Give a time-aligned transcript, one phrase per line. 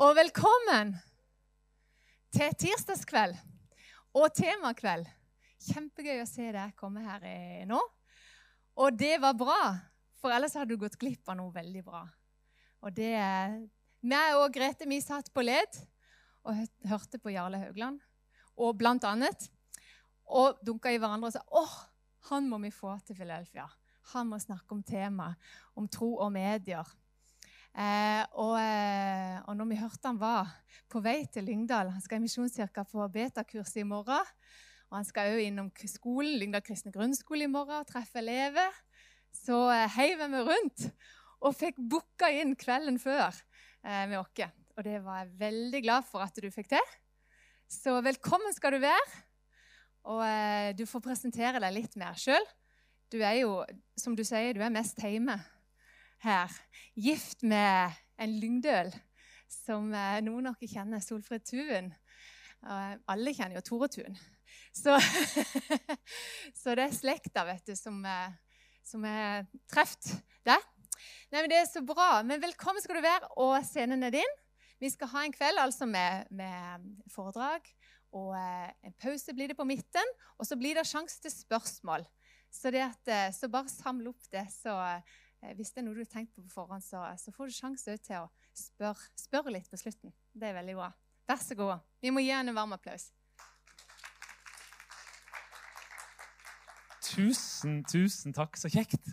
[0.00, 0.94] Og velkommen
[2.32, 3.34] til tirsdagskveld
[4.16, 5.04] og temakveld.
[5.60, 7.76] Kjempegøy å se deg komme her eh, nå.
[8.80, 9.58] Og det var bra,
[10.16, 12.00] for ellers hadde du gått glipp av noe veldig bra.
[12.80, 15.82] Og det Jeg og Grete vi satt på led
[16.48, 18.00] og hørte på Jarle Haugland
[18.56, 19.50] og blant annet.
[20.32, 21.76] Og dunka i hverandre og sa åh,
[22.32, 23.68] han må vi få til Filelfia.
[24.16, 25.36] Han må snakke om temaet
[25.76, 26.88] om tro og medier.
[27.70, 30.48] Eh, og, eh, og når vi hørte han var
[30.90, 34.26] på vei til Lyngdal Han skal i Misjonskirka på betakurs i morgen.
[34.90, 38.74] Og han skal òg innom skolen, Lyngdal kristne grunnskole i morgen og treffe elever.
[39.30, 40.88] Så eh, heiv vi rundt
[41.40, 44.50] og fikk booka inn kvelden før eh, med oss.
[44.76, 46.94] Og det var jeg veldig glad for at du fikk til.
[47.70, 49.22] Så velkommen skal du være.
[50.10, 52.44] Og eh, du får presentere deg litt mer sjøl.
[53.10, 53.60] Du er jo,
[53.98, 55.38] som du sier, du er mest hjemme
[56.24, 56.52] her.
[56.94, 58.92] Gift med en lyngdøl
[59.50, 61.94] som eh, noen av dere kjenner, Solfrid Tuen.
[62.60, 64.18] alle kjenner jo Tore Tuen.
[64.76, 64.96] Så,
[66.60, 68.36] så, det er slekta vet du, som, eh,
[68.86, 70.12] som er truffet
[70.46, 70.62] der.
[71.30, 72.22] Nei, men Det er så bra.
[72.26, 74.38] Men velkommen skal du være, og scenen er din.
[74.80, 77.66] Vi skal ha en kveld altså med, med foredrag.
[78.16, 82.06] Og eh, en pause blir det på midten, og så blir det sjanse til spørsmål.
[82.50, 85.18] Så, at, så bare samle opp det, så Eh,
[85.56, 87.96] hvis det er noe du har tenkt på på forhånd, så, så får du sjanse
[88.04, 90.12] til å spørre, spør litt på slutten.
[90.32, 90.90] Det er veldig bra.
[91.30, 91.86] Vær så god.
[92.02, 93.08] Vi må gi henne en varm applaus.
[97.10, 98.58] Tusen, tusen takk.
[98.60, 99.08] Så kjekt.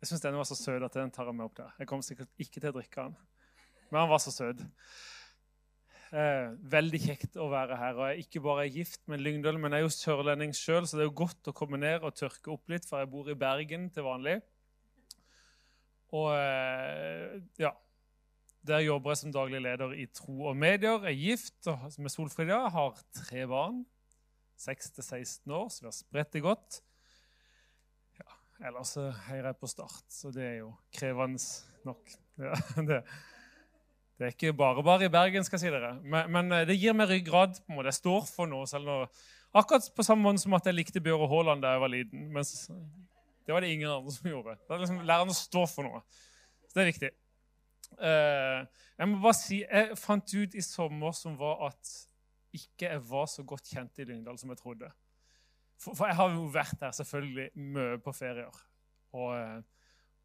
[0.00, 1.76] Jeg syns denne var så søt at den tar jeg med opp der.
[1.80, 3.14] Jeg kommer sikkert ikke til å drikke den,
[3.90, 4.64] men han var så søt.
[6.14, 7.96] Eh, veldig kjekt å være her.
[7.96, 10.98] og Jeg er ikke bare gift med Lyngdøl, men jeg er jo sørlending sjøl, så
[10.98, 13.38] det er jo godt å komme ned og tørke opp litt, for jeg bor i
[13.38, 14.38] Bergen til vanlig.
[16.16, 17.72] Og eh, ja
[18.66, 21.04] Der jobber jeg som daglig leder i Tro og Medier.
[21.06, 21.68] Jeg er gift
[22.02, 23.84] med Solfrida, har tre barn.
[24.56, 26.80] 6-16 år, så vi har spredt det godt.
[28.18, 28.36] Ja,
[28.70, 28.94] ellers
[29.28, 31.42] heier jeg på Start, så det er jo krevende
[31.86, 32.02] nok.
[32.36, 32.96] Ja, det,
[34.18, 35.94] det, er ikke bare bare i Bergen, skal jeg si dere.
[36.04, 37.54] Men, men eh, det gir meg ryggrad.
[37.64, 37.88] på måte.
[37.88, 38.66] Jeg står for noe.
[38.68, 39.06] selv når,
[39.56, 42.26] Akkurat på samme måte som at jeg likte Bjøre Haaland da jeg var liten.
[42.34, 42.52] mens
[43.46, 44.56] det var det ingen andre som gjorde.
[44.58, 46.02] Det er liksom Læreren stå for noe.
[46.66, 47.10] Så det er viktig.
[47.96, 48.66] Uh,
[48.98, 51.92] jeg må bare si, jeg fant ut i sommer som var at
[52.56, 54.90] ikke jeg var så godt kjent i Lyngdal som jeg trodde.
[55.78, 57.46] For, for jeg har jo vært der selvfølgelig
[57.76, 58.58] mye på ferier.
[59.14, 59.62] Og, uh,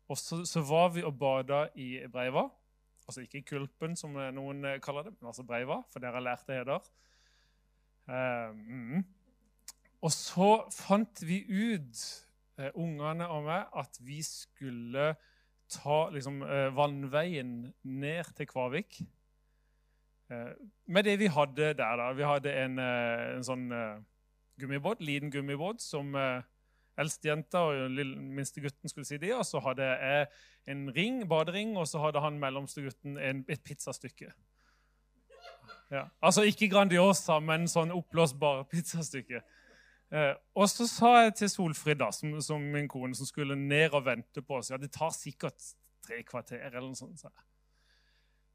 [0.10, 2.48] og så, så, var vi og bada i Breiva.
[3.06, 6.48] Altså ikke i Kulpen, som noen kaller det, men altså Breiva, for dere har lært
[6.48, 6.92] det heder.
[8.10, 9.06] Uh, mm.
[10.02, 12.02] Og så fant vi ut
[12.62, 15.16] eh, ungene og meg at vi skulle
[15.72, 19.02] ta liksom, eh, vannveien ned til Kvavik.
[20.32, 20.54] Eh,
[20.88, 22.12] med det vi hadde der, da.
[22.14, 24.00] Vi hadde en, eh, en sånn eh,
[24.60, 26.42] gummibåt, liten gummibåt som eh,
[27.00, 29.34] eldstejenta og minste gutten skulle sitte i.
[29.36, 30.28] Og så hadde jeg
[30.72, 34.32] en ring, badering, og så hadde han mellomste gutten en, et pizzastykke.
[35.92, 36.06] Ja.
[36.24, 39.42] Altså ikke Grandiosa, men sånn oppblåsbar pizzastykke.
[40.12, 43.96] Eh, og så sa jeg til Solfrid, da, som, som, min kone, som skulle ned
[43.96, 45.56] og vente på oss ja, Det tar sikkert
[46.04, 46.66] tre kvarter.
[46.68, 47.22] eller noe sånt.
[47.22, 47.32] Så.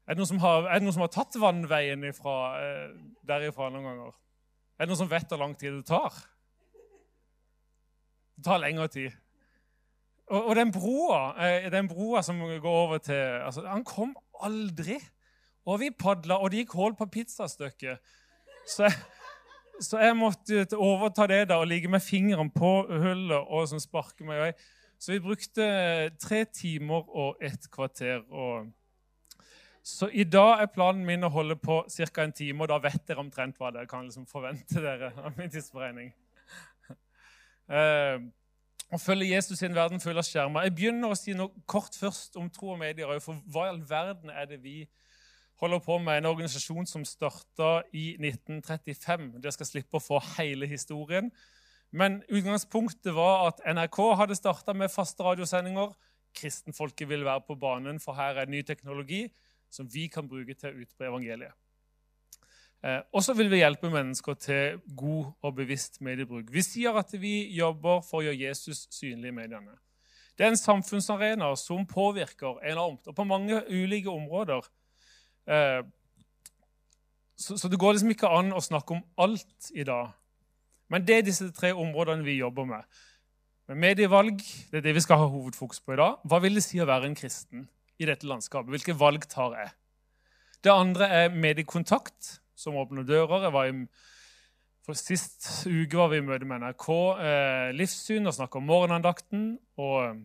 [0.05, 2.91] Er, det noen som har, er det noen som har tatt vannveien ifra, eh,
[3.25, 4.17] derifra noen ganger?
[4.77, 6.21] Er det noen som vet hvor lang tid det tar?
[8.37, 9.17] Det tar lengre tid.
[10.27, 14.13] Og, og den, broa, eh, den broa som går over til altså, Han kom
[14.45, 14.99] aldri.
[15.67, 17.97] Og vi padla, og det gikk hull på pizzastykket.
[18.69, 18.93] Så jeg
[19.83, 24.25] så jeg måtte overta det da, og ligge med fingeren på hullet og sånn sparke
[24.25, 24.51] meg i vei.
[24.97, 25.65] Så vi brukte
[26.17, 28.23] tre timer og et kvarter.
[28.33, 28.71] Og...
[29.85, 32.23] Så i dag er planen min å holde på ca.
[32.23, 35.53] en time, og da vet dere omtrent hva dere kan liksom forvente dere av min
[35.53, 36.11] tidsberegning.
[37.69, 38.25] Uh,
[38.95, 40.65] å følge Jesus en verden full av skjermer.
[40.65, 43.11] Jeg begynner å si noe kort først om tro og medier.
[43.23, 44.79] For hva i all verden er det vi
[45.61, 49.29] holder på med en organisasjon som starta i 1935.
[49.41, 51.31] Dere skal slippe å få hele historien.
[51.91, 55.93] Men utgangspunktet var at NRK hadde starta med faste radiosendinger.
[56.37, 59.25] Kristenfolket vil være på banen, for her er ny teknologi
[59.73, 61.55] som vi kan bruke til å utbre evangeliet.
[62.85, 66.51] Eh, og så vil vi hjelpe mennesker til god og bevisst mediebruk.
[66.53, 69.73] Vi sier at vi jobber for å gjøre Jesus synlig i mediene.
[70.37, 74.61] Det er en samfunnsarena som påvirker enormt, og på mange ulike områder.
[75.47, 75.81] Eh,
[77.37, 80.11] så, så, det går liksom ikke an å snakke om alt i dag.
[80.89, 82.99] Men det er disse tre områdene vi jobber med.
[83.67, 84.39] Men medievalg,
[84.71, 86.21] det er det vi skal ha hovedfokus på i dag.
[86.23, 87.67] Hva vil det si å være en kristen?
[87.97, 88.71] i dette landskapet?
[88.73, 89.73] Hvilke valg tar jeg?
[90.63, 93.47] Det andre er mediekontakt, som åpner dører.
[93.47, 93.75] Jeg var i,
[94.85, 96.87] for Sist uke var vi i møte med NRK
[97.21, 99.49] eh, Livssyn og snakka om morgenandakten
[99.81, 100.23] og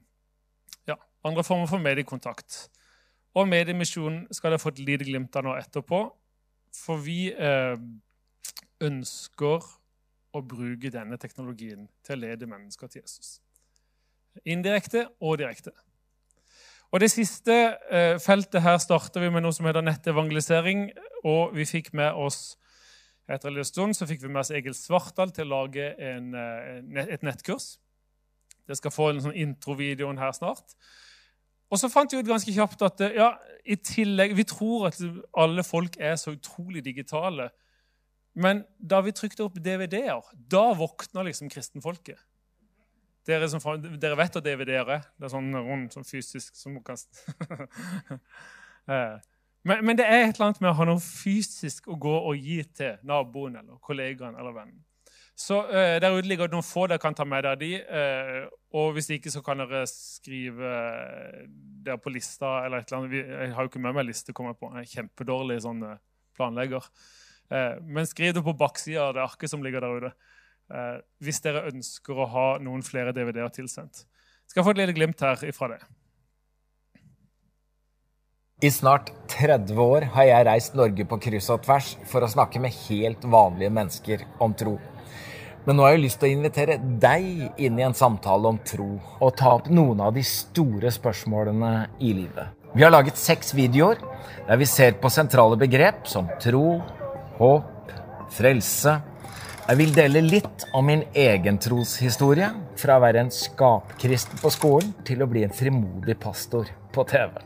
[0.88, 0.96] ja,
[1.26, 2.64] andre former for mediekontakt.
[3.34, 6.02] Og Mediemisjonen skal jeg få et lite glimt av nå etterpå.
[6.72, 7.76] For vi eh,
[8.84, 9.70] ønsker
[10.32, 13.38] å bruke denne teknologien til å lede mennesker til Jesus.
[14.48, 15.72] Indirekte og direkte.
[16.92, 17.54] Og Det siste
[17.92, 20.90] eh, feltet her starter vi med noe som heter nettevangelisering.
[21.24, 22.58] Og vi fikk med oss
[23.30, 27.06] etter en stund så fikk vi med oss Egil Svartdal til å lage en, eh,
[27.06, 27.78] et nettkurs.
[28.68, 30.76] Det skal få en sånn introvideoen her snart.
[31.72, 33.30] Og så fant vi ut ganske kjapt at ja,
[33.64, 34.98] i tillegg, vi tror at
[35.40, 37.48] alle folk er så utrolig digitale.
[38.36, 40.20] Men da vi trykte opp DVD-er,
[40.52, 42.20] da våkna liksom kristenfolket.
[43.26, 43.62] Dere, som,
[44.02, 45.04] dere vet hva DVD-er er?
[45.16, 46.98] Det er sånn rund, sånn fysisk som kan
[48.90, 49.20] eh,
[49.62, 52.34] men, men, det er et eller annet med å ha noe fysisk å gå og
[52.34, 54.80] gi til naboen eller kollegaen eller vennen.
[55.38, 57.72] Så uh, Der ute ligger noen få dere kan ta med dere de.
[57.88, 60.74] Uh, og hvis ikke, så kan dere skrive
[61.82, 62.62] dere på lista.
[62.66, 63.32] eller et eller annet.
[63.32, 64.36] Jeg har jo ikke med meg liste.
[64.36, 64.72] kommer Jeg på.
[64.76, 65.82] Jeg er kjempedårlig sånn
[66.36, 66.86] planlegger.
[67.52, 70.14] Uh, men skriv det på baksida av det arket som ligger der ute.
[70.72, 74.06] Eh, hvis dere ønsker å ha noen flere DVD-er tilsendt.
[74.48, 75.82] Skal få et lite glimt her ifra det.
[78.62, 82.62] I snart 30 år har jeg reist Norge på kryss og tvers for å snakke
[82.62, 84.76] med helt vanlige mennesker om tro.
[85.66, 88.88] Men nå har jeg lyst til å invitere deg inn i en samtale om tro,
[89.22, 91.72] og ta opp noen av de store spørsmålene
[92.02, 92.58] i livet.
[92.72, 94.00] Vi har laget seks videoer
[94.48, 96.80] der vi ser på sentrale begrep som tro,
[97.38, 97.94] håp,
[98.32, 98.96] frelse,
[99.62, 102.48] jeg vil dele litt om min egen troshistorie.
[102.76, 107.38] Fra å være en skapkristen på skolen til å bli en frimodig pastor på TV.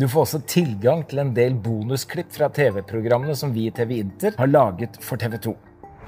[0.00, 4.38] Du får også tilgang til en del bonusklipp fra TV-programmene som vi i TV Inter
[4.40, 5.54] har laget for TV 2.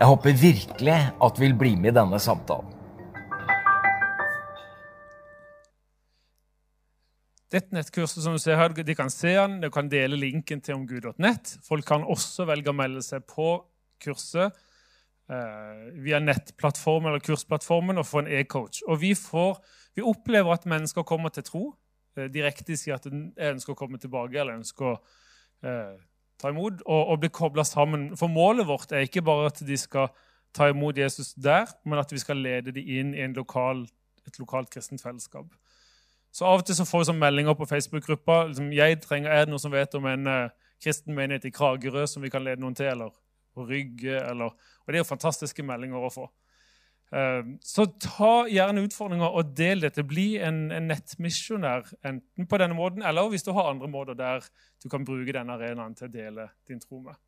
[0.02, 2.74] Jeg håper virkelig at du vil bli med i denne samtalen.
[7.52, 10.80] Dette nettkurset som du ser her, de kan se den, de kan dele linken til
[10.80, 11.54] omgud.nett.
[11.62, 13.54] Folk kan også velge å melde seg på
[14.02, 14.56] kurset
[15.32, 18.82] Eh, via nettplattformen eller kursplattformen og få en e-coach.
[18.90, 19.60] Og vi, får,
[19.96, 21.62] vi, opplever at mennesker kommer til tro.
[22.18, 24.96] Eh, direkte sier at de ønsker å komme tilbake eller ønsker å
[25.62, 25.94] eh,
[26.42, 28.10] ta imot, og, og bli kobla sammen.
[28.18, 30.10] For målet vårt er ikke bare at de skal
[30.54, 33.86] ta imot Jesus der, men at vi skal lede dem inn i lokal,
[34.26, 35.48] et lokalt kristent fellesskap.
[36.32, 38.46] Så Av og til så får vi sånn meldinger på Facebook-gruppa.
[38.48, 42.06] Liksom, jeg trenger, Er det noen som vet om en uh, kristen menighet i Kragerø
[42.08, 42.88] som vi kan lede noen til?
[42.88, 43.12] Eller
[43.52, 44.16] på Rygge?
[44.16, 46.24] Eller og det er jo fantastiske meldinger å få.
[47.12, 50.04] Ehm, så ta gjerne utfordringer og del dette.
[50.08, 54.46] Bli en, en, nettmisjonær enten på denne måten eller hvis du har andre måter der
[54.82, 57.18] du kan bruke denne arenaen til å dele din tro med.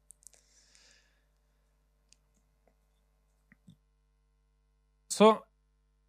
[5.13, 5.35] Så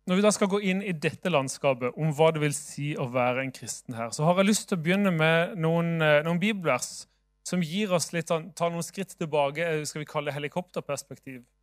[0.05, 3.07] når vi da skal gå inn i dette landskapet, om hva det vil si å
[3.11, 6.41] være en kristen her, så har jeg lyst til å begynne med noen, eh, noen
[6.41, 7.07] bibelvers
[7.45, 11.41] som gir oss litt sånn, tar noen skritt tilbake, eh, skal vi kalle det helikopterperspektiv,
[11.41, 11.54] eh,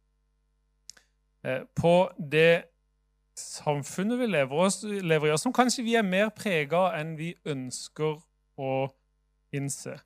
[1.75, 2.65] på det
[3.39, 7.33] samfunnet vi lever, oss, lever i, som kanskje vi er mer prega av enn vi
[7.49, 8.21] ønsker
[8.61, 8.73] å
[9.57, 9.97] innse.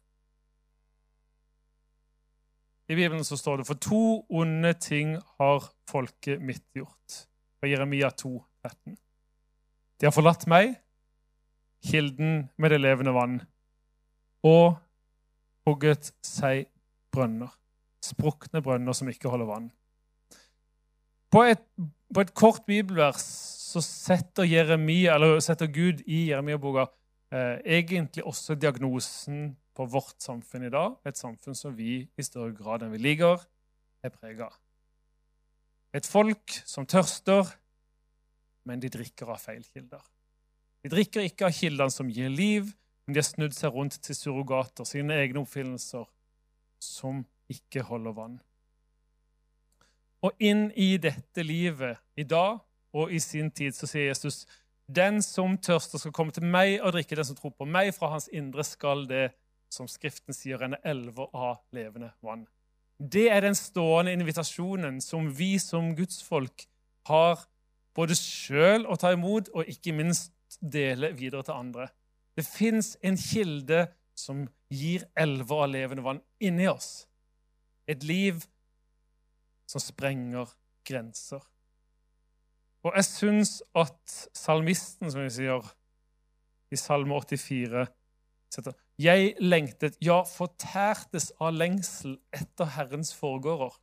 [2.86, 7.24] I Bibelen så står det for to onde ting har folket mitt gjort.
[7.58, 8.30] Fra Jeremia 2,
[8.62, 8.96] 13.
[9.98, 10.76] De har forlatt meg,
[11.86, 13.40] kilden med det levende vann,
[14.46, 14.76] og
[15.66, 16.68] hugget seg
[17.14, 17.50] brønner.
[18.04, 19.70] Sprukne brønner som ikke holder vann.
[21.36, 21.60] På et,
[22.16, 26.86] på et kort bibelvers så setter, Jeremia, setter Gud i Jeremia-boka
[27.28, 30.94] eh, egentlig også diagnosen på vårt samfunn i dag.
[31.04, 33.44] Et samfunn som vi i større grad enn vi liker,
[34.00, 34.48] er prega.
[35.92, 37.52] Et folk som tørster,
[38.64, 40.08] men de drikker av feil kilder.
[40.80, 42.72] De drikker ikke av kildene som gir liv,
[43.04, 46.08] men de har snudd seg rundt til surrogater, sine egne oppfinnelser,
[46.80, 48.40] som ikke holder vann.
[50.26, 52.58] Og inn i dette livet i dag
[52.96, 54.44] og i sin tid så sier Jesus
[54.86, 57.16] den som tørster, skal komme til meg og drikke.
[57.18, 59.32] Den som tror på meg, fra hans indre skal det,
[59.72, 62.44] som Skriften sier, renne elver av levende vann.
[62.96, 66.64] Det er den stående invitasjonen som vi som gudsfolk
[67.10, 67.42] har
[67.98, 71.88] både sjøl å ta imot og ikke minst dele videre til andre.
[72.38, 77.08] Det fins en kilde som gir elver av levende vann inni oss.
[77.90, 78.38] Et liv
[79.66, 80.50] som sprenger
[80.86, 81.42] grenser.
[82.86, 85.70] Og jeg syns at salmisten, som vi sier
[86.70, 87.86] i Salme 84,
[88.96, 93.74] Jeg lengtet, ja, fortærtes av lengsel etter Herrens foregårder.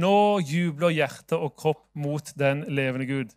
[0.00, 3.34] Nå jubler hjerte og kropp mot den levende Gud.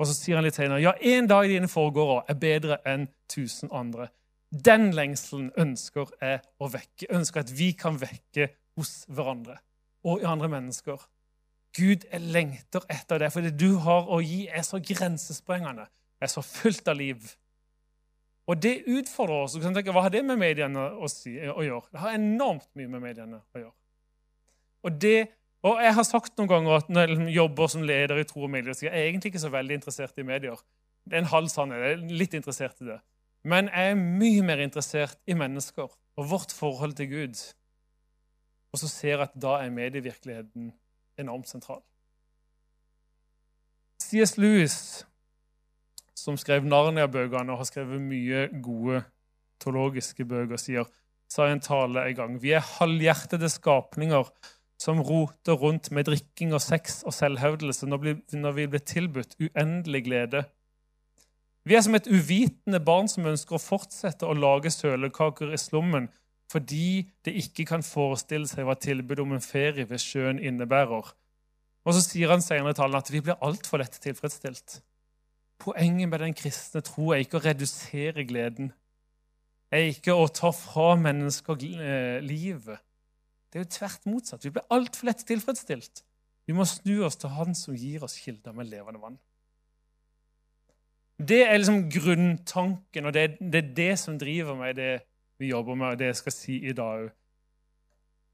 [0.00, 3.10] Og så sier han litt senere ja, en dag i dine foregårder er bedre enn
[3.28, 4.08] tusen andre.
[4.50, 7.10] Den lengselen ønsker jeg å vekke.
[7.12, 9.60] Ønsker at vi kan vekke hos hverandre
[10.04, 11.02] og i andre mennesker.
[11.76, 15.86] Gud jeg lengter etter det, for det du har å gi, er så grensesprengende,
[16.20, 17.36] Det er så fullt av liv.
[18.50, 19.52] Og det utfordrer oss.
[19.52, 21.86] tenke, Hva har det med mediene å, si, å gjøre?
[21.92, 23.76] Det har enormt mye med mediene å gjøre.
[24.82, 25.30] Og, det,
[25.62, 28.50] og jeg har sagt noen ganger at når jeg jobber som leder i tro og
[28.50, 30.60] medier, så jeg er egentlig ikke så veldig interessert i medier.
[31.06, 31.84] Det er en halv sannhet.
[31.84, 32.98] Jeg er litt interessert i det.
[33.48, 37.40] Men jeg er mye mer interessert i mennesker og vårt forhold til Gud.
[38.70, 40.70] Og så ser at da er medievirkeligheten
[41.18, 41.82] enormt sentral.
[44.00, 44.36] C.S.
[44.38, 44.76] Lewis,
[46.18, 49.02] som skrev Narnia-bøkene og har skrevet mye gode
[49.62, 50.88] teologiske bøker, sier,
[51.30, 54.30] sa i en tale en gang Vi er halvhjertede skapninger
[54.80, 60.44] som roter rundt med drikking og sex og selvhevdelse når vi blir tilbudt uendelig glede.
[61.68, 66.08] Vi er som et uvitende barn som ønsker å fortsette å lage sølekaker i slummen
[66.50, 71.12] fordi det ikke kan forestille seg hva tilbudet om en ferie ved sjøen innebærer.
[71.86, 74.80] Og så sier han senere i talen at vi blir altfor lett tilfredsstilt.
[75.60, 78.72] Poenget med den kristne tro er ikke å redusere gleden,
[79.70, 82.82] er ikke å ta fra mennesker eh, livet.
[83.50, 84.44] Det er jo tvert motsatt.
[84.44, 86.02] Vi blir altfor lett tilfredsstilt.
[86.48, 89.18] Vi må snu oss til Han som gir oss kilder med levende vann.
[91.20, 94.92] Det er liksom grunntanken, og det er, det er som driver meg det
[95.40, 97.10] vi jobber med, og det jeg skal si i dag òg.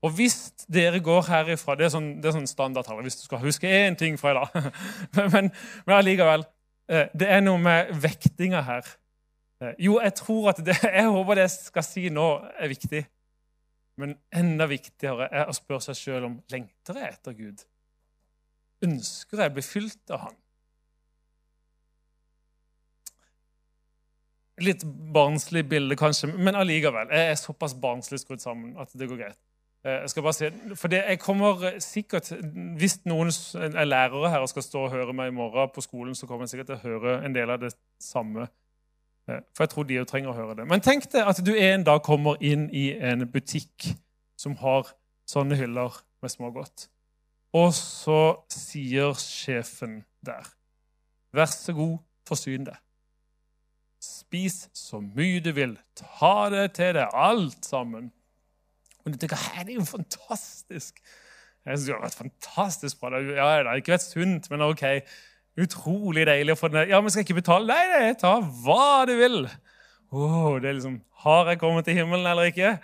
[0.04, 3.40] Og hvis dere går herifra Det er sånn, det er sånn standardtall hvis du skal
[3.42, 4.68] huske én ting fra i dag.
[5.32, 5.50] men,
[5.86, 6.44] men allikevel
[6.92, 8.90] eh, Det er noe med vektinga her.
[9.62, 12.28] Eh, jo, jeg tror at det, jeg håper det jeg skal si nå,
[12.60, 13.02] er viktig.
[13.96, 17.64] Men enda viktigere er å spørre seg sjøl om lengter jeg etter Gud.
[18.84, 20.36] Ønsker jeg å bli fylt av Han?
[24.64, 27.10] Litt barnslig bilde, kanskje, men allikevel.
[27.12, 29.40] Jeg er såpass barnslig skrudd sammen at det går greit.
[29.84, 32.32] Eh, jeg skal bare si, for det, jeg kommer sikkert,
[32.78, 36.14] Hvis noen er lærere her og skal stå og høre meg i morgen på skolen,
[36.14, 38.48] så kommer jeg sikkert til å høre en del av det samme.
[39.28, 40.66] Eh, for jeg tror de òg trenger å høre det.
[40.66, 43.92] Men tenk deg at du en dag kommer inn i en butikk
[44.40, 44.90] som har
[45.28, 46.88] sånne hyller med smågodt.
[47.56, 48.20] Og så
[48.52, 50.52] sier sjefen der
[51.36, 52.78] Vær så god, forsyn deg.
[54.36, 55.76] Spis så mye du vil.
[55.96, 58.10] Ta det til deg, alt sammen.
[59.04, 61.00] Og du tenker det er jo fantastisk.
[61.64, 63.16] Jeg synes Det har vært fantastisk bra.
[63.16, 64.84] Ja, det har ikke vært sunt, men ok.
[65.64, 66.84] Utrolig deilig å få det.
[66.90, 67.70] Ja, men skal jeg ikke betale?
[67.70, 69.46] Nei, nei, ta hva du vil.
[70.12, 72.76] Oh, det er liksom Har jeg kommet til himmelen eller ikke?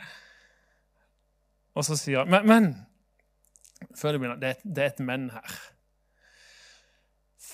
[1.76, 5.28] Og så sier han Men, men før det begynner, det er, det er et men
[5.34, 5.60] her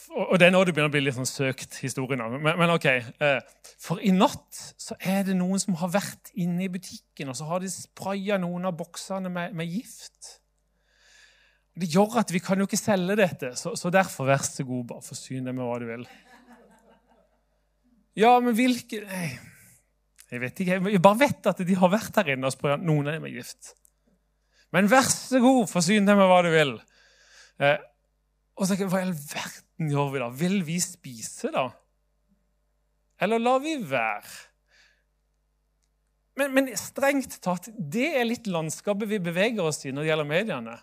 [0.08, 2.22] og det er nå det begynner å bli litt sånn søkt historien.
[2.40, 2.86] Men, men, ok.
[2.88, 3.40] Eh,
[3.80, 7.48] for i natt så er det noen som har vært inne i butikken og så
[7.50, 10.38] har de spraya noen av boksene med, med, gift.
[11.78, 14.88] Det gjør at vi kan jo ikke selge dette, så, så derfor, vær så god,
[14.94, 16.08] bare forsyn deg med hva du vil.
[18.18, 19.28] Ja, men hvilke Nei,
[20.32, 20.80] Jeg vet ikke.
[20.90, 23.36] Jeg bare vet at de har vært her inne og spraya noen av dem med
[23.36, 23.76] gift.
[24.74, 26.74] Men vær så god, forsyn deg med hva du vil.
[27.62, 27.78] Eh,
[28.58, 30.28] og så tenker jeg, Hva i all verden gjør vi da?
[30.34, 31.68] Vil vi spise, da?
[33.22, 34.36] Eller lar vi være?
[36.38, 40.28] Men, men, strengt tatt, det er litt landskapet vi beveger oss i når det gjelder
[40.28, 40.76] mediene.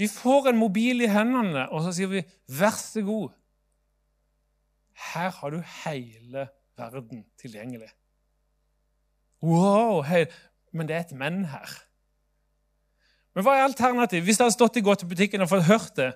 [0.00, 3.34] Vi får en mobil i hendene, og så sier vi 'vær så god'.
[5.12, 7.88] Her har du hele verden tilgjengelig.
[9.42, 10.02] Wow!
[10.02, 10.26] Hei.
[10.72, 11.68] Men det er et men her.
[13.34, 14.24] Men hva er alternativet?
[14.24, 16.10] Hvis jeg hadde stått i gåtebutikken og fått hørt det,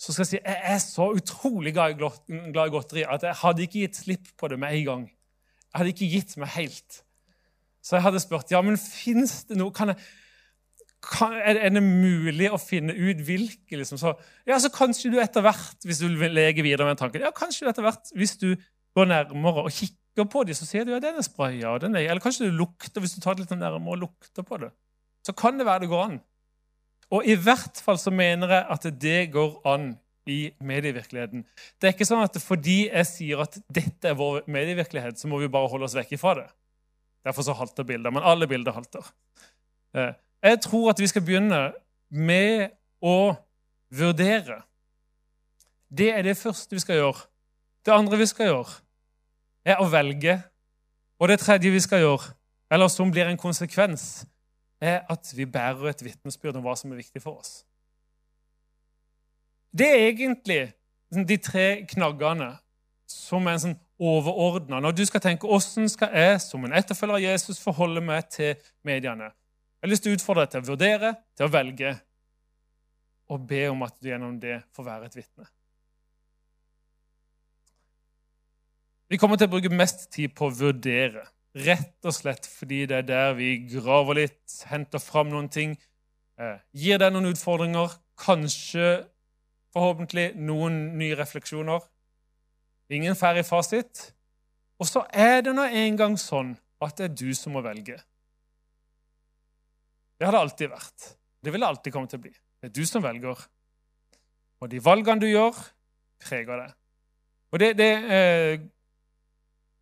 [0.00, 3.84] så skal jeg si jeg er så utrolig glad i godteri at jeg hadde ikke
[3.84, 5.06] gitt slipp på det med en gang.
[5.08, 7.00] Jeg hadde ikke gitt meg helt.
[7.84, 9.98] Så jeg hadde spurt ja, men fins det noe kan jeg,
[11.04, 14.14] kan, Er det mulig å finne ut hvilke liksom, så,
[14.48, 17.66] ja, så kanskje du etter hvert, hvis du vil leke videre med tanken, ja, kanskje
[17.66, 18.54] du etter hvert, hvis du
[18.96, 21.74] går nærmere og kikker på dem, så ser du ja, den er spraya.
[21.76, 24.70] Eller kanskje du lukter hvis du tar det litt nærmere og lukter på det.
[25.26, 26.18] Så kan det være det går an.
[27.12, 29.92] Og i hvert fall så mener jeg at det går an
[30.30, 31.44] i medievirkeligheten.
[31.76, 35.40] Det er ikke sånn at fordi jeg sier at dette er vår medievirkelighet, så må
[35.42, 36.46] vi bare holde oss vekk ifra det.
[37.24, 38.12] Derfor så halter bilder.
[38.12, 39.04] Men alle bilder halter.
[39.96, 40.12] Eh,
[40.44, 41.60] jeg tror at vi skal begynne
[42.08, 42.72] med
[43.04, 43.34] å
[43.94, 44.62] vurdere.
[45.88, 47.24] Det er det første vi skal gjøre.
[47.84, 48.76] Det andre vi skal gjøre,
[49.64, 50.38] er å velge.
[51.20, 52.32] Og det tredje vi skal gjøre,
[52.72, 54.24] eller som blir en konsekvens,
[54.80, 57.62] er at vi bærer et vitnesbyrd om hva som er viktig for oss.
[59.74, 60.60] Det er egentlig
[61.14, 62.54] de tre knaggene
[63.10, 67.20] som er en sånn overordna Når du skal tenke hvordan skal jeg som en etterfølger
[67.20, 70.68] av Jesus forholde meg til mediene Jeg har lyst til å utfordre deg til å
[70.72, 71.92] vurdere, til å velge,
[73.30, 75.46] og be om at du gjennom det får være et vitne.
[79.12, 81.26] Vi kommer til å bruke mest tid på å vurdere.
[81.54, 85.76] Rett og slett fordi det er der vi graver litt, henter fram noen ting,
[86.38, 89.06] eh, gir deg noen utfordringer, kanskje,
[89.74, 91.86] forhåpentlig, noen nye refleksjoner.
[92.90, 94.10] Ingen ferdig fasit.
[94.82, 98.00] Og så er det nå engang sånn at det er du som må velge.
[100.18, 101.14] Det har det alltid vært.
[101.42, 102.34] Det vil det alltid komme til å bli.
[102.34, 103.46] Det er du som velger.
[104.62, 105.58] Og de valgene du gjør,
[106.24, 106.76] preger deg.
[107.54, 108.62] Og det, det, eh,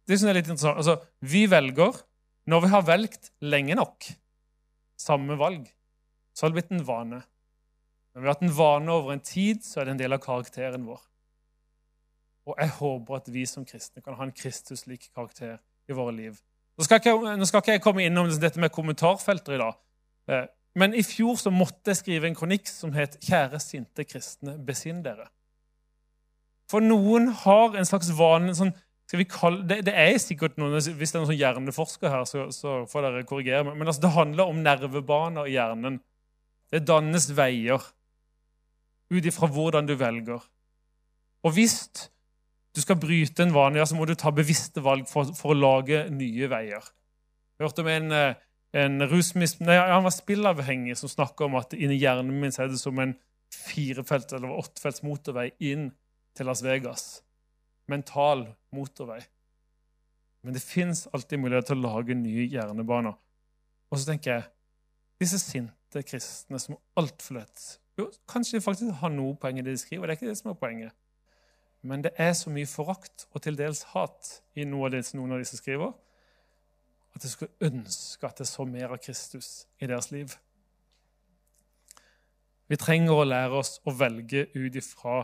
[0.08, 0.80] det synes jeg er litt interessant.
[0.80, 2.00] Altså, vi velger
[2.50, 4.08] når vi har velgt lenge nok
[4.98, 5.66] samme valg.
[6.34, 7.22] Så har det blitt en vane.
[8.12, 10.22] Når vi har hatt en vane over en tid, så er det en del av
[10.24, 11.00] karakteren vår.
[12.50, 16.40] Og jeg håper at vi som kristne kan ha en Kristus-lik karakter i våre liv.
[16.78, 19.78] Nå skal, ikke, nå skal ikke jeg komme innom dette med kommentarfelter i dag.
[20.32, 20.46] Eh,
[20.80, 25.02] men i fjor så måtte jeg skrive en kronikk som het 'Kjære sinte kristne, besinn
[25.04, 25.28] dere'.
[26.70, 28.72] For noen har en slags vane sånn,
[29.28, 32.82] kalle, det, det, er sikkert noen, Hvis det er noen sånn hjerneforsker her, så, så,
[32.88, 33.76] får dere korrigere meg.
[33.80, 35.98] Men altså, det handler om nervebaner i hjernen.
[36.72, 37.84] Det dannes veier
[39.12, 40.40] ut ifra hvordan du velger.
[41.44, 41.76] Og hvis
[42.72, 45.58] du skal bryte en vane, ja, så må du ta bevisste valg for, for å
[45.58, 46.86] lage nye veier.
[47.58, 48.40] Jeg hørte om en eh,
[48.72, 49.58] en rusmis...
[49.60, 53.14] Nei, han var spillavhengig som snakka om at inni hjernen min er det som en
[53.52, 55.90] firefelts eller åttefelts motorvei inn
[56.36, 57.04] til Las Vegas.
[57.92, 59.20] Mental motorvei.
[60.42, 63.14] Men det fins alltid mulighet til å lage nye hjernebaner.
[63.92, 64.48] Og så tenker jeg
[65.22, 67.66] disse sinte kristne som altfor lett
[68.00, 70.08] jo, Kanskje de faktisk har noe poeng i det de skriver.
[70.08, 70.94] Det er ikke det som er poenget.
[71.84, 75.36] Men det er så mye forakt og til dels hat i noe av det, noen
[75.36, 75.92] av disse skriver
[77.12, 80.32] at jeg skulle ønske at jeg så mer av Kristus i deres liv.
[82.72, 85.18] Vi trenger å lære oss å velge ut ifra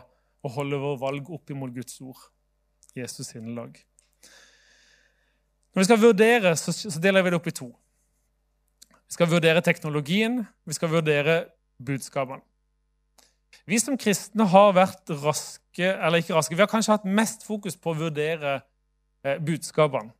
[0.44, 2.20] og holde vår valg opp imot Guds ord,
[2.96, 3.74] Jesus sine lag.
[5.74, 7.68] Når vi skal vurdere, så, deler vi det opp i to.
[8.90, 11.37] Vi skal vurdere teknologien, vi skal vurdere
[11.85, 12.42] budskapene.
[13.68, 17.77] Vi som kristne har vært raske, eller ikke raske, vi har kanskje hatt mest fokus
[17.77, 18.59] på å vurdere
[19.24, 20.12] eh, budskapene.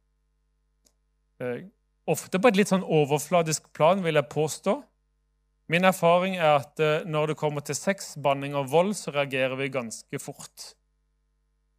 [1.41, 1.67] Eh,
[2.09, 4.79] ofte på et litt sånn overfladisk plan, vil jeg påstå.
[5.73, 9.59] Min erfaring er at eh, når det kommer til sex, banning og vold, så reagerer
[9.61, 10.73] vi ganske fort.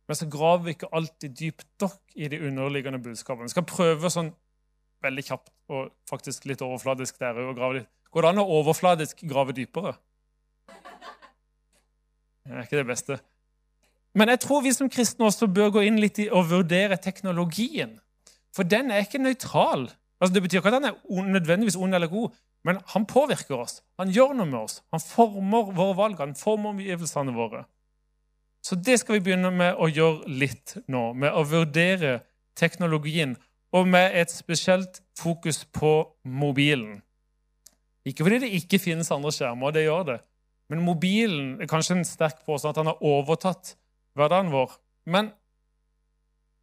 [0.09, 3.45] Men så graver vi ikke alltid dypt nok i de underliggende budskapene.
[3.45, 4.31] Vi skal prøve sånn
[5.05, 7.89] veldig kjapt og faktisk litt overfladisk der og grave litt.
[8.09, 9.93] Går det an å overfladisk grave dypere?
[12.41, 13.19] Det er ikke det beste.
[14.17, 17.99] Men jeg tror vi som kristne også bør gå inn litt i å vurdere teknologien.
[18.55, 19.91] For den er ikke nøytral.
[20.17, 22.33] Altså, det betyr ikke at han er nødvendigvis ond eller god,
[22.65, 23.83] men han påvirker oss.
[24.01, 24.81] Han gjør noe med oss.
[24.89, 27.67] Han former våre valg, han former omgivelsene våre.
[28.61, 32.19] Så det skal vi begynne med å gjøre litt nå, med å vurdere
[32.59, 33.37] teknologien,
[33.71, 35.93] og med et spesielt fokus på
[36.25, 36.99] mobilen.
[38.07, 40.19] Ikke fordi det ikke finnes andre skjermer, det gjør det.
[40.69, 43.75] Men mobilen er kanskje en sterk påstand at han har overtatt
[44.17, 44.73] hverdagen vår.
[45.09, 45.31] Men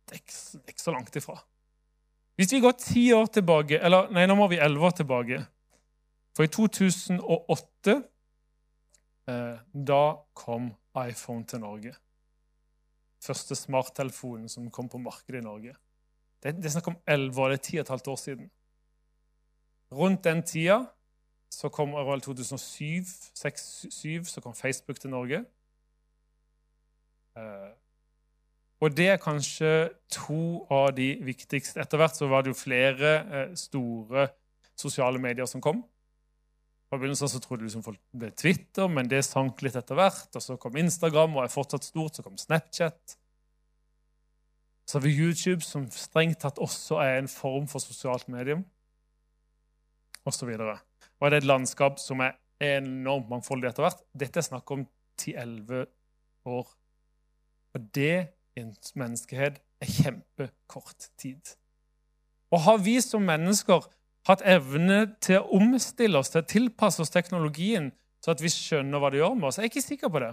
[0.07, 0.23] det er
[0.71, 1.39] ikke så langt ifra.
[2.37, 5.39] Hvis vi går ti år tilbake Eller nei, nå må vi elleve år tilbake.
[6.37, 7.95] For i 2008
[9.33, 9.55] eh,
[9.89, 10.03] Da
[10.37, 11.95] kom iPhone til Norge.
[13.23, 15.75] Første smarttelefonen som kom på markedet i Norge.
[16.43, 18.51] Det, det er snakk om elleve år, det er ti og et halvt år siden.
[19.93, 20.85] Rundt den tida
[21.53, 23.05] så kom vel 2007
[23.39, 25.45] 2007, så kom Facebook til Norge.
[27.37, 27.73] Eh,
[28.81, 31.81] og det er kanskje to av de viktigste.
[31.81, 34.29] Etter hvert så var det jo flere eh, store
[34.77, 35.85] sosiale medier som kom.
[36.97, 40.31] På begynnelsen så trodde liksom folk ble Twitter, men det sank litt etter hvert.
[40.33, 42.17] Og så kom Instagram, og er fortsatt stort.
[42.17, 43.17] Så kom Snapchat.
[44.89, 48.63] Så har vi YouTube, som strengt tatt også er en form for sosialt medium.
[50.25, 50.79] Og så videre.
[51.21, 54.01] Og det er et landskap som er enormt mangfoldig etter hvert.
[54.17, 54.87] Dette er snakk om
[55.21, 55.85] 10-11
[56.49, 56.73] år.
[57.77, 58.15] Og det
[58.57, 61.57] i en menneskehet er kjempekort tid.
[62.49, 63.85] Og har vi som mennesker
[64.27, 67.93] hatt evne til å omstille oss, til å tilpasse oss teknologien,
[68.25, 69.61] så at vi skjønner hva det gjør med oss?
[69.61, 70.33] Jeg er ikke sikker på det.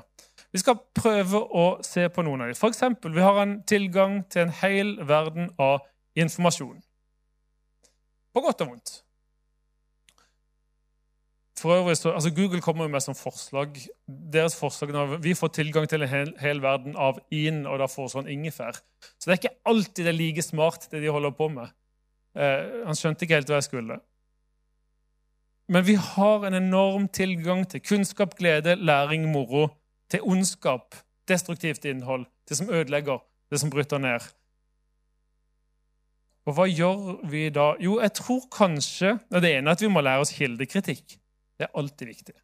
[0.53, 2.57] Vi skal prøve å se på noen av dem.
[2.69, 5.83] Eksempel, vi har en tilgang til en hel verden av
[6.17, 6.79] informasjon.
[8.33, 8.93] På godt og vondt.
[11.63, 13.77] For øvrig så, altså Google kommer med som forslag
[14.33, 17.87] deres forslag når Vi får tilgang til en hel, hel verden av in, og da
[17.87, 18.81] foreslår han ingefær.
[19.15, 21.69] Så det er ikke alltid det er like smart, det de holder på med.
[22.33, 23.99] Eh, han skjønte ikke helt hva jeg skulle.
[25.71, 29.69] Men vi har en enorm tilgang til kunnskap, glede, læring, moro,
[30.11, 30.95] til ondskap,
[31.27, 34.25] destruktivt innhold, det som ødelegger, det som bryter ned.
[36.43, 37.69] Og hva gjør vi da?
[37.79, 41.15] Jo, jeg tror kanskje og Det ene er at vi må lære oss kildekritikk.
[41.55, 42.35] Det er alltid viktig.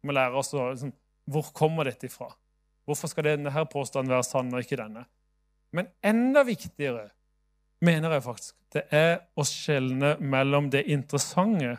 [0.00, 0.94] Vi må lære oss liksom,
[1.30, 2.30] Hvor kommer dette ifra?
[2.88, 5.04] Hvorfor skal denne påstanden være sann og ikke denne?
[5.76, 7.10] Men enda viktigere
[7.80, 11.72] mener jeg faktisk det er å skjelne mellom det interessante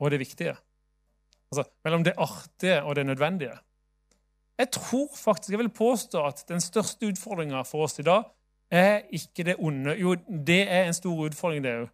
[0.00, 0.54] og det viktige.
[1.50, 3.58] Altså mellom det artige og det nødvendige.
[4.58, 8.24] Jeg tror faktisk, jeg vil påstå at den største utfordringa for oss i dag
[8.70, 9.94] er ikke det onde.
[10.00, 11.92] Jo, det er en stor utfordring, det òg.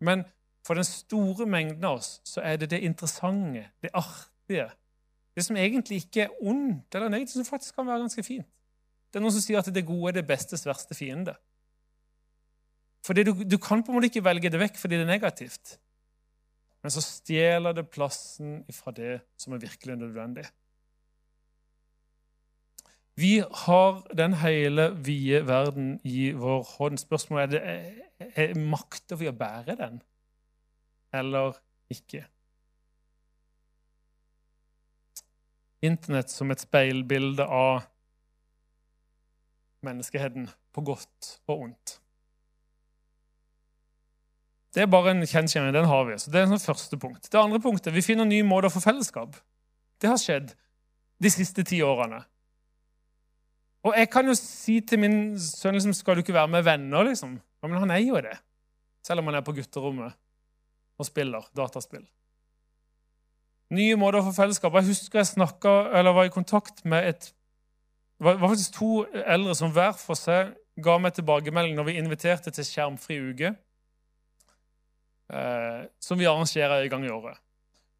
[0.00, 0.24] Men
[0.66, 4.70] for den store mengden av oss så er det det interessante, det artige.
[5.36, 8.48] Det som egentlig ikke er ondt eller negativt, som faktisk kan være ganske fint.
[9.12, 11.36] Det er noen som sier at det gode er det bestes verste fiende.
[13.06, 15.76] For du, du kan på en måte ikke velge det vekk fordi det er negativt.
[16.82, 20.46] Men så stjeler det plassen fra det som er virkelig nødvendig.
[23.16, 26.98] Vi har den hele vide verden i vår hånd.
[27.00, 27.84] Spørsmålet er,
[28.20, 30.02] det, er makter vi å bære den,
[31.16, 31.56] eller
[31.92, 32.26] ikke?
[35.86, 37.86] Internett som et speilbilde av
[39.86, 42.00] menneskeheten på godt og ondt.
[44.76, 45.72] Det er bare en kjensgjerning.
[45.72, 46.18] Den har vi.
[46.20, 47.30] Så det er sånn første punkt.
[47.32, 49.38] Det andre punktet, Vi finner nye måter for fellesskap.
[49.96, 50.52] Det har skjedd
[51.16, 52.20] de siste ti årene.
[53.88, 57.08] Og jeg kan jo si til min sønn liksom, skal du ikke være med venner.
[57.08, 57.40] liksom?
[57.62, 58.36] Ja, Men han er jo det.
[59.02, 60.12] Selv om han er på gutterommet
[60.98, 62.04] og spiller dataspill.
[63.70, 64.74] Nye måter for fellesskap.
[64.74, 67.32] Jeg husker jeg snakket, eller var i kontakt med et
[68.18, 72.50] det var faktisk to eldre som hver for seg ga meg tilbakemelding når vi inviterte
[72.50, 73.50] til skjermfri uke
[75.28, 77.38] som vi arrangerer en gang i året.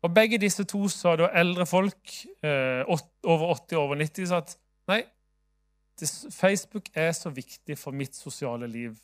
[0.07, 2.12] Og Begge disse to sa da eldre folk,
[2.45, 2.85] eh,
[3.25, 4.57] over 80 over 90, sa at
[4.89, 5.03] nei,
[6.31, 8.95] Facebook er så viktig for mitt sosiale liv.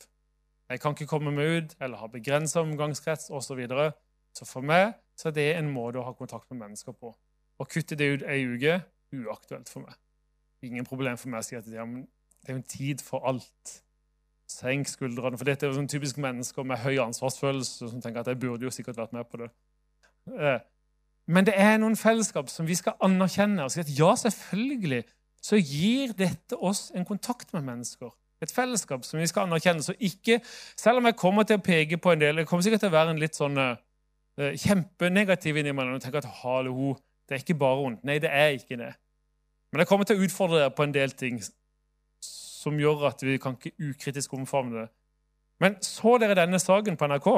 [0.69, 3.47] Jeg kan ikke komme meg ut eller ha begrensa omgangskrets osv.
[3.47, 3.93] Så, videre.
[4.35, 7.13] så for meg så er det en måte å ha kontakt med mennesker på.
[7.59, 8.81] Å kutte det ut ei uke
[9.13, 9.95] uaktuelt for meg.
[10.63, 13.83] Ingen problem for meg å si at det er en tid for alt.
[14.53, 15.38] Senk skuldrene.
[15.38, 18.69] For dette er jo sånn typisk mennesker med høy ansvarsfølelse som tenker at jeg burde
[18.69, 19.49] jo sikkert vært med på det.
[20.38, 20.61] Eh,
[21.33, 25.03] men det er noen fellesskap som vi skal anerkjenne og si at ja, selvfølgelig
[25.43, 28.11] så gir dette oss en kontakt med mennesker.
[28.43, 29.83] Et fellesskap som vi skal anerkjenne.
[29.83, 30.41] Så ikke,
[30.79, 32.97] selv om jeg kommer til å peke på en del Jeg kommer sikkert til å
[32.97, 33.77] være en litt sånn uh,
[34.38, 36.97] kjempenegativ innimellom og tenke at hallo,
[37.29, 38.05] det er ikke bare vondt.
[38.07, 38.93] Nei, det er ikke det.
[39.73, 41.38] Men jeg kommer til å utfordre dere på en del ting
[42.62, 44.88] som gjør at vi kan ikke ukritisk omfavne det.
[45.62, 47.29] Men så dere denne saken på NRK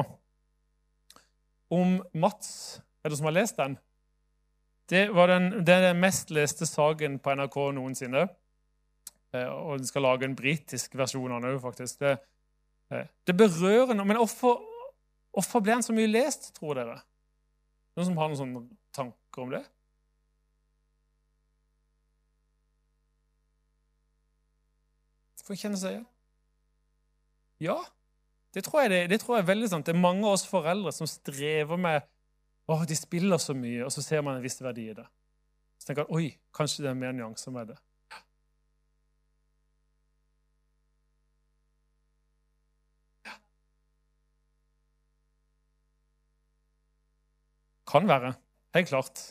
[1.74, 2.80] om Mats?
[3.04, 3.76] Er det som har lest den?
[4.88, 8.26] Det var den, den mest leste saken på NRK noensinne.
[9.34, 12.00] Eh, og de skal lage en britisk versjon av den òg, faktisk.
[12.00, 12.14] Det,
[12.92, 14.08] eh, det berører noe.
[14.08, 14.60] Men hvorfor,
[15.34, 17.00] hvorfor ble den så mye lest, tror dere?
[17.96, 19.64] Noen som har noen sånne tanker om det?
[25.44, 26.06] Får kjenne seg igjen?
[27.62, 27.76] Ja,
[28.54, 29.86] det tror, det, det tror jeg er veldig sant.
[29.86, 32.04] Det er mange av oss foreldre som strever med
[32.70, 35.04] å, de spiller så mye, og så ser man en viss verdi i det.
[35.80, 37.78] Så tenker man oi, kanskje det er mer nyanser med det.
[43.26, 43.36] Ja.
[47.90, 48.36] Kan være.
[48.74, 49.26] Helt klart.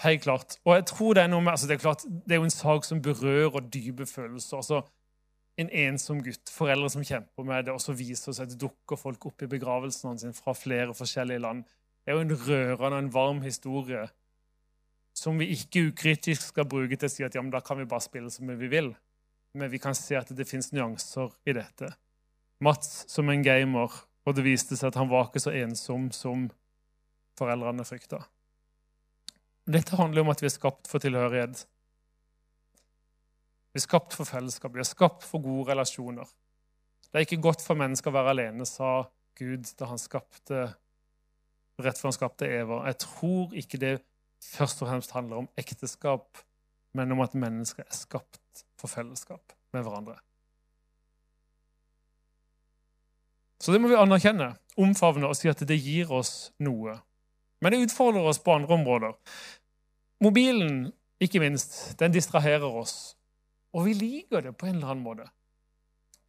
[0.00, 0.56] Helt klart.
[0.64, 2.54] Og jeg tror Det er noe med, altså det er klart, det er jo en
[2.54, 4.56] sak som berører dype følelser.
[4.56, 4.82] altså
[5.58, 8.96] En ensom gutt, foreldre som kjemper med det, og så viser seg at det dukker
[8.96, 11.64] folk opp i begravelsen hans fra flere forskjellige land.
[12.04, 14.06] Det er jo en rørende og en varm historie
[15.14, 17.84] som vi ikke ukritisk skal bruke til å si at ja, men da kan vi
[17.84, 18.94] bare spille som vi vil.
[19.54, 21.92] Men vi kan se at det fins nyanser i dette.
[22.60, 23.92] Mats som en gamer,
[24.24, 26.48] og det viste seg at han var ikke så ensom som
[27.36, 28.22] foreldrene frykta.
[29.68, 31.64] Dette handler om at vi er skapt for tilhørighet.
[33.70, 36.30] Vi er skapt for fellesskap, vi er skapt for gode relasjoner.
[37.10, 39.02] Det er ikke godt for mennesker å være alene, sa
[39.38, 40.70] Gud da han skapte
[41.80, 42.82] rett før han skapte Eva.
[42.90, 43.92] Jeg tror ikke det
[44.44, 46.42] først og fremst handler om ekteskap,
[46.96, 50.18] men om at mennesker er skapt for fellesskap med hverandre.
[53.60, 56.96] Så det må vi anerkjenne, omfavne og si at det gir oss noe.
[57.60, 59.14] Men det utfordrer oss på andre områder.
[60.24, 63.14] Mobilen, ikke minst, den distraherer oss.
[63.76, 65.28] Og vi liker det på en eller annen måte.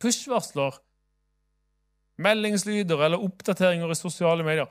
[0.02, 0.78] Push-varsler,
[2.22, 4.70] meldingslyder eller oppdateringer i sosiale medier.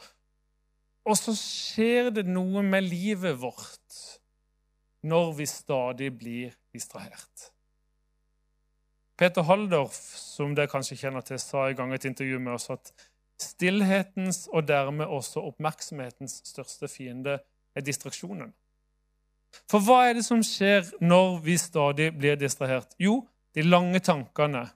[1.08, 4.00] Og så skjer det noe med livet vårt
[5.00, 7.50] når vi stadig blir distrahert.
[9.20, 12.92] Peter Haldorf, som dere kanskje kjenner til, sa i gang et intervju med oss at
[13.42, 17.38] stillhetens og dermed også oppmerksomhetens største fiende
[17.74, 18.52] er distraksjonen.
[19.70, 22.94] For hva er det som skjer når vi stadig blir distrahert?
[23.00, 23.24] Jo,
[23.54, 24.66] de lange tankene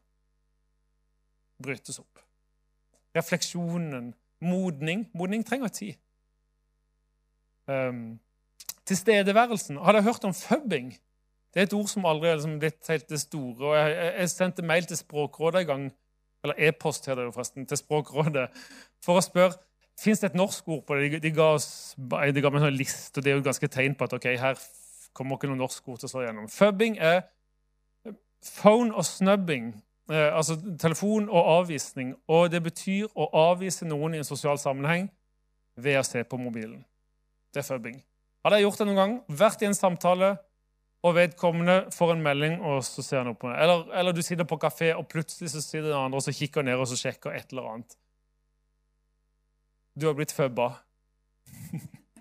[1.62, 2.22] brytes opp.
[3.14, 5.94] Refleksjonen, modning Modning trenger tid.
[7.70, 8.18] Um,
[8.84, 9.78] tilstedeværelsen.
[9.78, 10.90] Har dere hørt om fubbing?
[11.54, 13.68] Det er et ord som aldri er liksom blitt helt det store.
[13.68, 15.84] og Jeg, jeg sendte mail til Språkrådet en gang,
[16.44, 18.48] eller e-post heter det jo forresten, til Språkrådet
[19.04, 19.56] for å spørre
[19.94, 21.20] Fins det et norsk ord på det.
[21.22, 23.92] De, ga, oss, de ga meg en sånn liste, og det er jo ganske tegn
[23.94, 24.58] på at ok, her
[25.14, 26.48] kommer ikke noe norsk ord til å slå igjennom.
[26.50, 27.20] Fubbing er
[28.44, 29.70] phone og snubbing.
[30.10, 32.14] Eh, altså telefon og avvisning.
[32.28, 35.06] Og det betyr å avvise noen i en sosial sammenheng
[35.80, 36.82] ved å se på mobilen.
[37.54, 38.02] Det er fubbing.
[38.44, 40.34] Hadde jeg gjort det noen gang, vært i en samtale,
[41.04, 43.58] og vedkommende får en melding, og så ser han opp på det.
[43.60, 46.64] Eller, eller, du sitter på kafé, og plutselig så sitter den andre og så kikker
[46.64, 47.96] ned og så sjekker et eller annet.
[50.00, 50.70] Du har blitt føbba.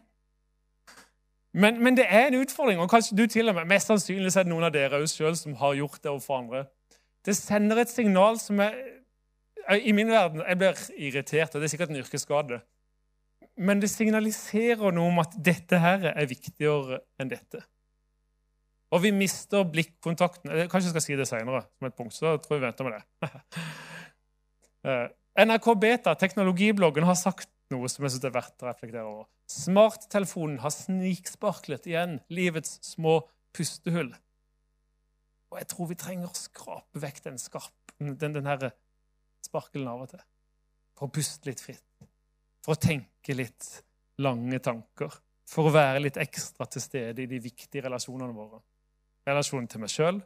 [1.63, 4.43] men, men, det er en utfordring, og kanskje du til og med, mest sannsynlig er
[4.43, 6.65] det noen av dere selv som har gjort det overfor andre.
[7.23, 8.75] Det sender et signal som er
[9.79, 12.59] I min verden jeg blir irritert, og det er sikkert en yrkesskade.
[13.55, 17.63] Men det signaliserer noe om at dette her er viktigere enn dette.
[18.93, 20.51] Og vi mister blikkontakten.
[20.69, 23.33] Kanskje jeg skal si det punkt, så tror jeg vi venter med det.
[24.83, 25.05] Eh,
[25.39, 29.29] NRK Beta, teknologibloggen, har sagt noe som jeg synes er verdt å reflektere over.
[29.47, 33.21] Smarttelefonen har sniksparklet igjen livets små
[33.55, 34.11] pustehull.
[35.53, 38.73] Og jeg tror vi trenger å skrape vekk den, skarp, den, den her
[39.47, 40.27] sparkelen av og til.
[40.99, 41.87] For å puste litt fritt.
[42.67, 43.69] For å tenke litt
[44.19, 45.15] lange tanker.
[45.49, 48.59] For å være litt ekstra til stede i de viktige relasjonene våre.
[49.27, 50.21] Relasjonen til meg sjøl.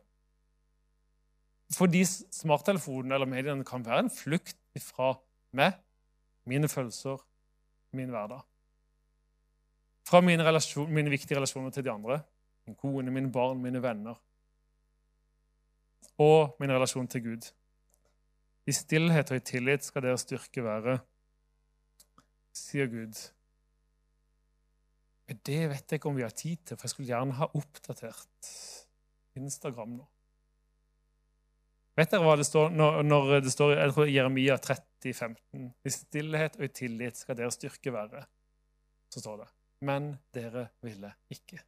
[1.77, 5.13] Fordi smarttelefonen eller mediene kan være en flukt fra
[5.57, 5.75] meg,
[6.47, 7.19] mine følelser,
[7.97, 8.45] min hverdag.
[10.07, 12.21] Fra mine, relasjon, mine viktige relasjoner til de andre.
[12.67, 14.15] Min kone, mine barn, mine venner
[16.17, 17.49] og min relasjon til Gud.
[18.67, 20.97] I stillhet og i tillit skal deres styrke være,
[22.57, 23.19] sier Gud.
[25.27, 28.51] Det vet jeg ikke om vi har tid til, for jeg skulle gjerne ha oppdatert
[29.37, 30.05] Instagram nå.
[31.97, 35.69] Vet dere hva det står når, når det står jeg tror Jeremia 30, 15?
[35.81, 38.21] I stillhet og i tillit skal deres styrke være.
[39.13, 39.47] Så står det.
[39.87, 41.59] Men dere ville ikke.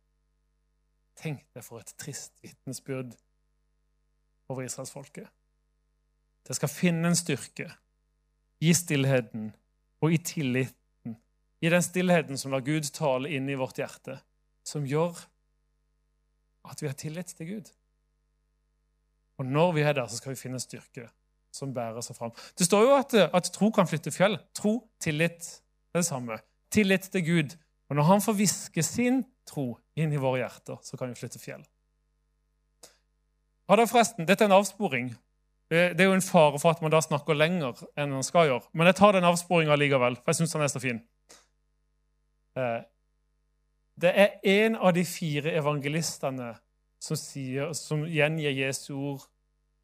[1.19, 3.15] Tenk deg for et trist vitnesbyrd
[4.49, 5.27] over israelsfolket.
[6.45, 7.67] Det skal finne en styrke
[8.61, 9.49] i stillheten
[10.01, 11.17] og i tilliten.
[11.61, 14.21] I den stillheten som lar Gud tale inn i vårt hjerte,
[14.65, 15.19] som gjør
[16.69, 17.71] at vi har tillit til Gud.
[19.39, 21.07] Og når vi er der, så skal vi finne styrke
[21.55, 22.33] som bærer seg fram.
[22.57, 24.37] Det står jo at, at tro kan flytte fjell.
[24.57, 25.47] Tro, tillit,
[25.95, 26.37] det samme.
[26.73, 27.55] Tillit til Gud.
[27.89, 31.41] Og når han får hviske sin tro inn i våre hjerter, så kan vi flytte
[31.41, 31.63] fjell.
[33.69, 35.11] Ja, da forresten, Dette er en avsporing.
[35.69, 38.65] Det er jo en fare for at man da snakker lenger enn man skal gjøre.
[38.73, 41.01] Men jeg tar den avsporinga likevel, for jeg syns den er så fin.
[44.01, 46.53] Det er en av de fire evangelistene
[47.03, 49.25] som, sier, som gjengir Jesu ord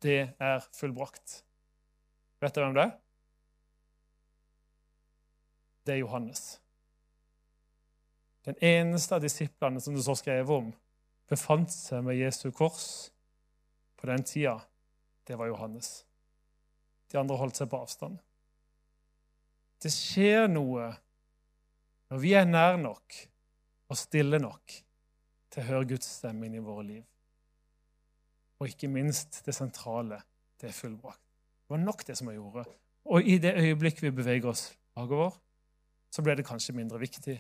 [0.02, 1.44] 'Det er fullbrakt'.
[2.42, 2.92] Vet dere hvem det er?
[5.86, 6.62] Det er Johannes.
[8.46, 10.74] Den eneste av disiplene som det står skrevet om,
[11.28, 13.12] befant seg med Jesu kors
[13.98, 14.60] på den tida,
[15.28, 16.06] det var Johannes.
[17.12, 18.20] De andre holdt seg på avstand.
[19.82, 20.94] Det skjer noe
[22.10, 23.35] når vi er nær nok
[23.90, 24.78] og stille nok
[25.54, 27.04] til å høre Guds stemme inn i våre liv.
[28.60, 30.22] Og ikke minst det sentrale
[30.62, 31.22] det er fullbrakt.
[31.66, 32.66] Det var nok det som jeg gjorde.
[33.12, 35.36] Og i det øyeblikk vi beveger oss bakover,
[36.14, 37.36] så ble det kanskje mindre viktig.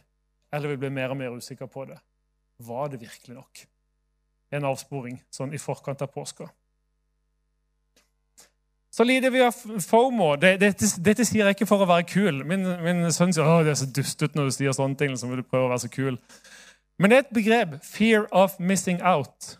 [0.53, 1.97] Eller vi ble mer og mer usikre på det.
[2.65, 3.65] Var det virkelig nok?
[4.53, 6.47] en avsporing sånn i forkant av påska.
[8.95, 10.29] Så lider vi av FOMO.
[10.39, 10.69] Dette,
[11.03, 12.45] dette, sier jeg ikke for å være kul.
[12.47, 15.11] Min, min sønn sier at det er så dustete når du sier sånne ting.
[15.11, 16.15] Liksom, vil du prøve å være så kul.
[16.95, 17.73] Men det er et begrep.
[17.83, 19.57] Fear of missing out.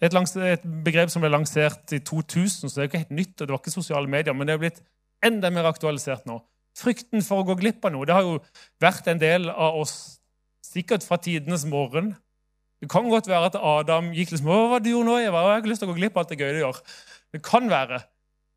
[0.00, 3.34] Et, langs, et begrep som ble lansert i 2000, så det er ikke helt nytt.
[3.36, 4.80] og det var ikke sosiale medier, Men det er blitt
[5.24, 6.38] enda mer aktualisert nå.
[6.76, 8.08] Frykten for å gå glipp av noe.
[8.08, 8.38] Det har jo
[8.80, 10.16] vært en del av oss
[10.64, 12.14] sikkert fra tidenes morgen.
[12.80, 15.44] Det kan godt være at Adam gikk liksom Hva var det du gjorde nå, Eva?
[15.44, 16.80] Jeg har ikke lyst til å gå glipp av alt det gøye du gjør.
[17.34, 18.00] Det kan være.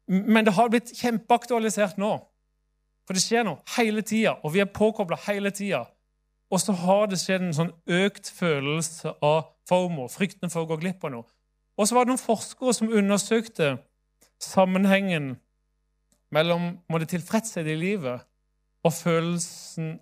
[0.10, 2.12] Men det har blitt kjempeaktualisert nå.
[3.08, 5.86] For det skjer noe hele tida, og vi er påkobla hele tida.
[6.49, 10.79] Og så har det skjedd en sånn økt følelse av FOMO, frykten for å gå
[10.82, 11.27] glipp av noe.
[11.79, 13.75] Og så var det noen forskere som undersøkte
[14.41, 15.36] sammenhengen
[16.34, 18.25] mellom må det tilfredshet i livet
[18.86, 19.97] og følelsen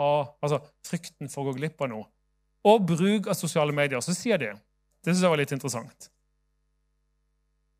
[0.00, 2.06] av Altså frykten for å gå glipp av noe.
[2.68, 4.00] Og bruk av sosiale medier.
[4.00, 4.52] Så sier de
[5.02, 6.11] Det syns jeg var litt interessant.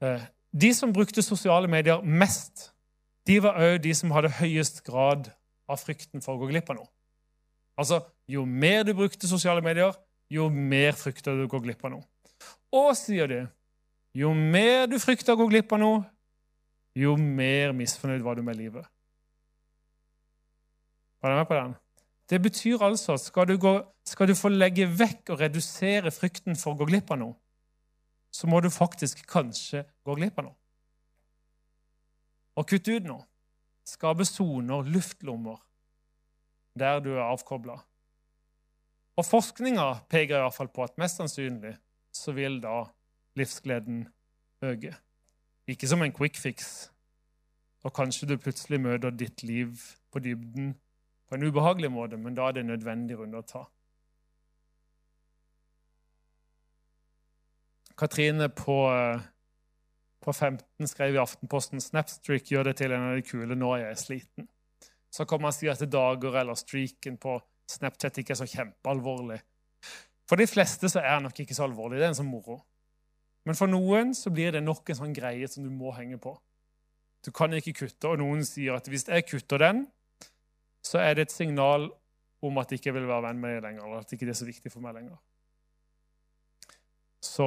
[0.03, 2.73] Eh, de som brukte sosiale medier mest,
[3.27, 5.31] de var òg de som hadde høyest grad
[5.71, 6.91] av frykten for å gå glipp av noe.
[7.79, 9.93] Altså, Jo mer du brukte sosiale medier,
[10.31, 12.05] jo mer frykter du å gå glipp av noe.
[12.73, 13.41] Og, sier de,
[14.17, 15.99] jo mer du frykter å gå glipp av noe,
[16.97, 18.87] jo mer misfornøyd var du med livet.
[21.21, 21.75] Var du med på den?
[22.31, 23.59] Det betyr altså at skal
[24.07, 27.37] skal du få legge vekk og redusere frykten for å gå glipp av noe,
[28.33, 30.59] så må du faktisk kanskje gå glipp av noe.
[32.57, 33.25] Og kutte ut noe.
[33.89, 35.59] Skape soner, luftlommer,
[36.79, 37.81] der du er avkobla.
[39.19, 41.75] Og forskninga peker i hvert fall på at mest sannsynlig
[42.15, 42.85] så vil da
[43.37, 44.07] livsgleden
[44.65, 44.95] øke.
[45.69, 46.89] Ikke som en quick fix.
[47.83, 49.75] Og kanskje du plutselig møter ditt liv
[50.13, 50.73] på dybden
[51.29, 53.67] på en ubehagelig måte, men da er det nødvendig runde å ta.
[57.99, 58.77] Katrine på,
[60.23, 63.97] på 15 skrev i Aftenposten Snapstreak gjør det til en av de kule nå er
[64.01, 64.49] sliten.
[65.13, 67.37] Så kan man si at dager eller streaken på
[67.71, 69.39] Snapchat ikke er så kjempealvorlig.
[70.29, 71.99] For de fleste så er det nok ikke så alvorlig.
[72.01, 72.63] Det er en sånn moro.
[73.45, 76.33] Men for noen så blir det nok en sånn greie som du må henge på.
[77.23, 79.85] Du kan ikke kutte, og noen sier at hvis jeg kutter den,
[80.83, 81.91] så er det et signal
[82.43, 84.41] om at jeg ikke vil være venn med deg lenger, eller at ikke det er
[84.41, 85.21] så viktig for meg lenger.
[87.23, 87.47] Så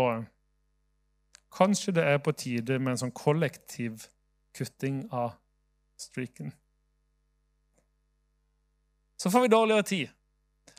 [1.55, 4.07] kanskje det er på tide med en sånn kollektiv
[4.55, 5.35] kutting av
[5.99, 6.51] streaken.
[9.17, 10.11] Så får vi dårligere tid.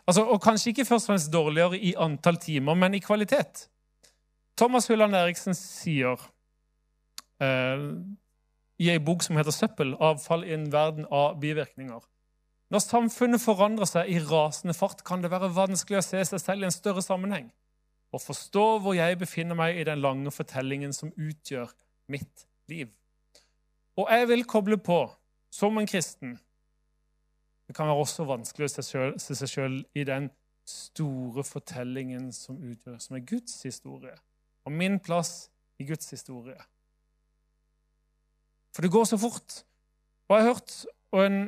[0.07, 3.67] Altså, og kanskje ikke først og fremst dårligere i antall timer, men i kvalitet.
[4.57, 6.21] Thomas Hulland Eriksen sier
[7.43, 7.89] eh,
[8.79, 12.05] i ei bok som heter 'Søppel avfall i en verden av bivirkninger'
[12.71, 16.63] Når samfunnet forandrer seg i rasende fart, kan det være vanskelig å se seg selv
[16.63, 17.53] i en større sammenheng
[18.15, 21.73] og forstå hvor jeg befinner meg i den lange fortellingen som utgjør
[22.13, 22.91] mitt liv.
[23.97, 25.01] Og jeg vil koble på,
[25.51, 26.37] som en kristen,
[27.67, 28.75] det kan være også vanskelig å
[29.19, 30.29] se seg sjøl i den
[30.67, 34.15] store fortellingen som utgjør, som er Guds historie,
[34.67, 36.59] og min plass i Guds historie.
[38.75, 39.63] For det går så fort.
[40.29, 40.73] Og jeg har hørt
[41.17, 41.39] og en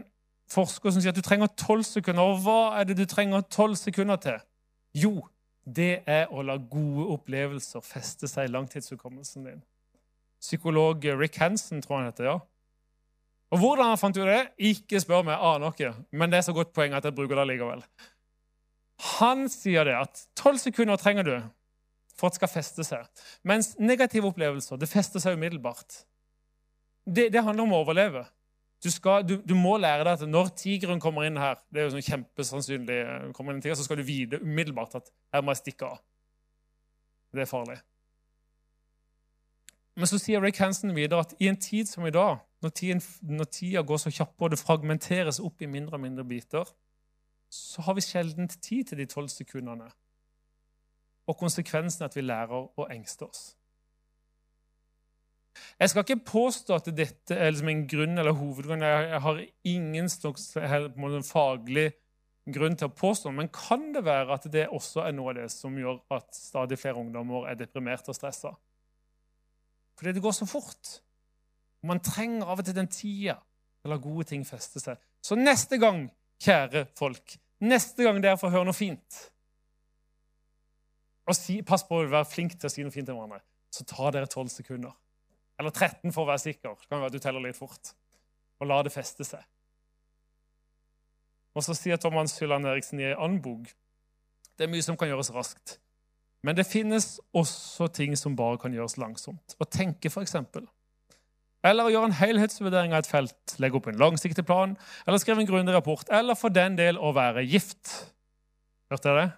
[0.49, 2.25] forsker som sier at du trenger tolv sekunder.
[2.25, 4.39] Og hva er det du trenger tolv sekunder til?
[4.97, 5.13] Jo,
[5.77, 9.59] det er å la gode opplevelser feste seg i langtidshukommelsen din.
[10.41, 12.25] Psykolog Rick Hansen, tror han heter.
[12.25, 12.39] ja.
[13.51, 15.93] Og Hvordan han fant ut det, ikke spør meg, aner ikke.
[16.13, 17.85] Men det er så godt poeng at jeg bruker det likevel.
[19.19, 21.37] Han sier det at tolv sekunder trenger du
[22.19, 23.25] for at det skal feste seg.
[23.47, 26.03] Mens negative opplevelser det fester seg umiddelbart.
[27.07, 28.25] Det, det handler om å overleve.
[28.85, 31.89] Du, skal, du, du, må lære deg at når tigeren kommer inn her, det er
[31.89, 32.99] jo sånn kjempesannsynlig,
[33.35, 36.03] kommer inn tiger, så skal du vite umiddelbart at her må jeg stikke av.
[37.35, 37.81] Det er farlig.
[39.99, 43.03] Men så sier Rick Hansen videre at i en tid som i dag, når, tiden,
[43.35, 46.71] når tida går så kjapt og det fragmenteres opp i mindre og mindre biter,
[47.51, 49.91] så har vi sjelden tid til de tolv sekundene.
[51.27, 53.58] Og konsekvensen er at vi lærer å engste oss.
[55.79, 58.85] Jeg skal ikke påstå at dette er liksom en grunn eller hovedgrunn.
[58.85, 60.11] Jeg har ingen
[61.29, 61.89] faglig
[62.49, 65.49] grunn til å påstå men kan det være at det også er noe av det
[65.53, 68.55] som gjør at stadig flere ungdommer er deprimerte og stressa?
[69.99, 70.95] Fordi det går så fort.
[71.87, 74.99] Man trenger av og til den tida til å la gode ting feste seg.
[75.23, 76.07] Så neste gang,
[76.43, 77.37] kjære folk,
[77.67, 79.27] neste gang dere får høre noe fint
[81.29, 83.43] og si, Pass på å være flink til å si noe fint til hverandre.
[83.75, 84.95] Så tar dere 12 sekunder.
[85.59, 86.77] Eller 13 for å være sikker.
[86.79, 87.93] Det kan være at du teller litt fort.
[88.63, 89.43] Og la det feste seg.
[91.59, 93.71] Og så sier Thomas Hylland Eriksen i en annen bok
[94.59, 95.77] det er mye som kan gjøres raskt.
[96.43, 99.55] Men det finnes også ting som bare kan gjøres langsomt.
[99.59, 100.35] Å tenke, f.eks.
[101.67, 104.75] Eller å gjøre en helhetsvurdering av et felt, legge opp en langsiktig plan,
[105.07, 107.93] eller skrive en grundig rapport, eller for den del å være gift.
[108.91, 109.29] Hørte jeg det?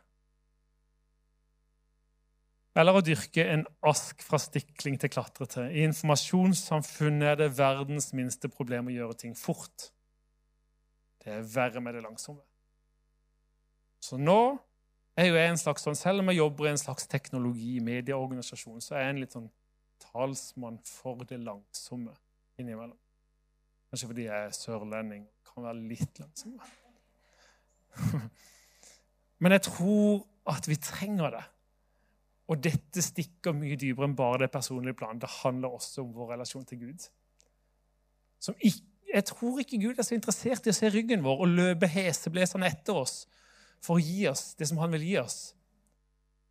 [2.81, 5.66] Eller å dyrke en ask fra stikling til klatrete.
[5.68, 9.91] I informasjonssamfunnet er det verdens minste problem å gjøre ting fort.
[11.20, 12.41] Det er verre med det langsomme.
[14.01, 14.57] Så nå
[15.20, 18.81] er jo jeg en slags sånn, Selv om jeg jobber i en slags teknologi- medieorganisasjon,
[18.81, 19.51] så er jeg en litt sånn
[20.01, 22.14] talsmann for det langsomme
[22.59, 22.97] innimellom.
[23.91, 26.62] Kanskje fordi jeg er sørlending kan være litt langsomme.
[29.43, 31.45] Men jeg tror at vi trenger det.
[32.51, 35.21] Og dette stikker mye dypere enn bare det personlige planen.
[35.23, 37.07] Det handler også om vår relasjon til Gud.
[38.59, 38.83] Ikke,
[39.13, 42.71] jeg tror ikke Gud er så interessert i å se ryggen vår og løpe heseblesende
[42.71, 43.23] etter oss
[43.85, 45.39] for å gi oss det som han vil gi oss.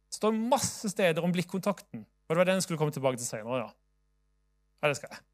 [0.10, 2.06] Det står masse steder om blikkontakten.
[2.06, 3.66] Og det var den jeg skulle komme tilbake til senere.
[3.66, 3.70] Ja,
[4.84, 5.26] ja det skal jeg.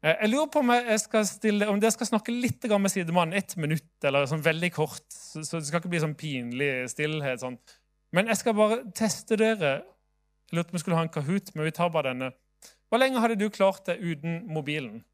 [0.00, 3.36] Eh, jeg lurer på om jeg skal, stille, om jeg skal snakke litt med sidemannen
[3.36, 5.04] ett minutt, eller sånn veldig kort.
[5.10, 7.42] Så, det skal ikke bli sånn pinlig stillhet.
[7.42, 7.58] Sånn.
[8.12, 9.80] Men jeg skal bare teste dere.
[10.50, 12.32] Jeg lurte vi skulle ha en Kahoot, men vi tar bare denne.
[12.90, 15.04] Hvor lenge hadde du klart det uten mobilen?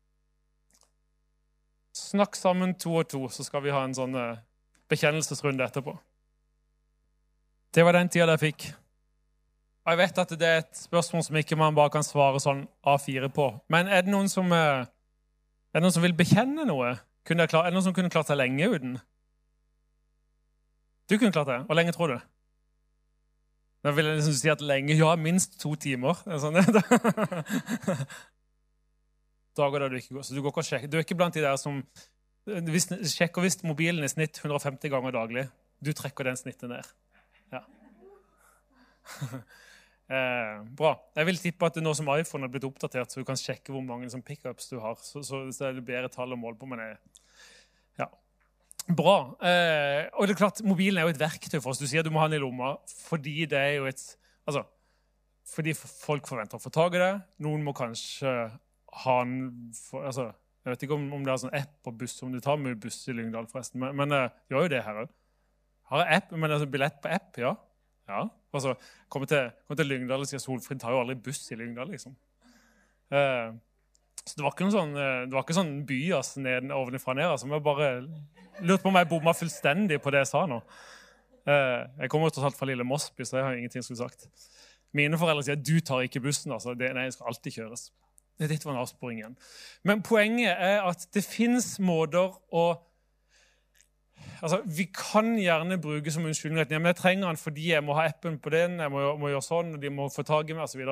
[1.96, 4.40] Snakk sammen to og to, så skal vi ha en sånn eh,
[4.88, 5.92] bekjennelsesrunde etterpå.
[7.76, 8.66] Det var den tida jeg fikk.
[9.84, 12.64] Og Jeg vet at det er et spørsmål som ikke man bare kan svare sånn
[12.84, 13.50] A4 på.
[13.72, 16.96] Men er det noen som, eh, er det noen som vil bekjenne noe?
[17.26, 18.96] Er det noen som kunne klart seg lenge uten?
[21.10, 21.60] Du kunne klart det.
[21.66, 22.18] Hvor lenge tror du?
[23.86, 26.18] Da vil jeg liksom si at lenge Ja, minst to timer.
[26.42, 26.58] Sånn,
[29.56, 30.24] Dager der du ikke går.
[30.26, 30.90] Så du, går ikke og sjekker.
[30.90, 31.78] du er ikke blant de der som
[32.46, 35.46] hvis, sjekker visst mobilen i snitt 150 ganger daglig.
[35.82, 36.90] Du trekker den snittet ned.
[37.54, 37.62] Ja.
[40.06, 40.92] Eh, bra.
[41.18, 43.82] Jeg vil tippe at nå som iPhone er blitt oppdatert, så du kan sjekke hvor
[43.82, 44.94] mange som pickups du har.
[45.02, 46.68] Så, så, så er det bedre tall å måle på.
[46.70, 47.24] Men jeg.
[48.86, 49.16] Bra.
[49.42, 51.80] Eh, og det er klart, Mobilen er jo et verktøy for oss.
[51.82, 54.02] Du sier du må ha den i lomma fordi det er jo et
[54.46, 54.62] altså,
[55.50, 57.12] fordi folk forventer å få tak i det.
[57.42, 58.34] Noen må kanskje
[59.02, 60.30] ha den for, altså,
[60.66, 62.78] Jeg vet ikke om, om, det er sånn app på buss, om du tar med
[62.82, 63.78] buss i Lyngdal, forresten.
[63.82, 65.12] Men, men eh, gjør jo det her òg.
[65.92, 67.52] Har jeg app, men altså, billett på app, ja.
[68.10, 68.24] Ja,
[68.54, 68.74] altså,
[69.10, 71.90] Kommer til, komme til Lyngdal og sier Solfrid tar jo aldri buss i Lyngdal.
[71.94, 72.16] liksom.
[73.14, 73.54] Eh,
[74.26, 77.14] så Det var ikke noen sånn, eh, det var ikke sånn by altså, ned, ovenfra
[77.14, 77.30] ned.
[77.30, 77.46] altså.
[77.46, 77.90] Jeg bare
[78.60, 80.58] lurte på om jeg bomma fullstendig på det jeg sa nå.
[81.46, 84.26] Eh, jeg kommer tross alt fra lille Mosby, så jeg har ingenting skulle sagt.
[84.96, 86.52] Mine foreldre sier at du tar ikke bussen.
[86.52, 86.74] altså.
[86.74, 87.86] Det, nei, det skal alltid kjøres.
[88.36, 89.36] Dette var en avsporing igjen.
[89.86, 92.66] Men poenget er at det fins måter å
[94.42, 97.84] altså, Vi kan gjerne bruke som unnskyldning at ja, men jeg trenger den fordi jeg
[97.84, 100.50] må ha appen på den, jeg må, må gjøre sånn, og de må få tak
[100.50, 100.82] i meg osv.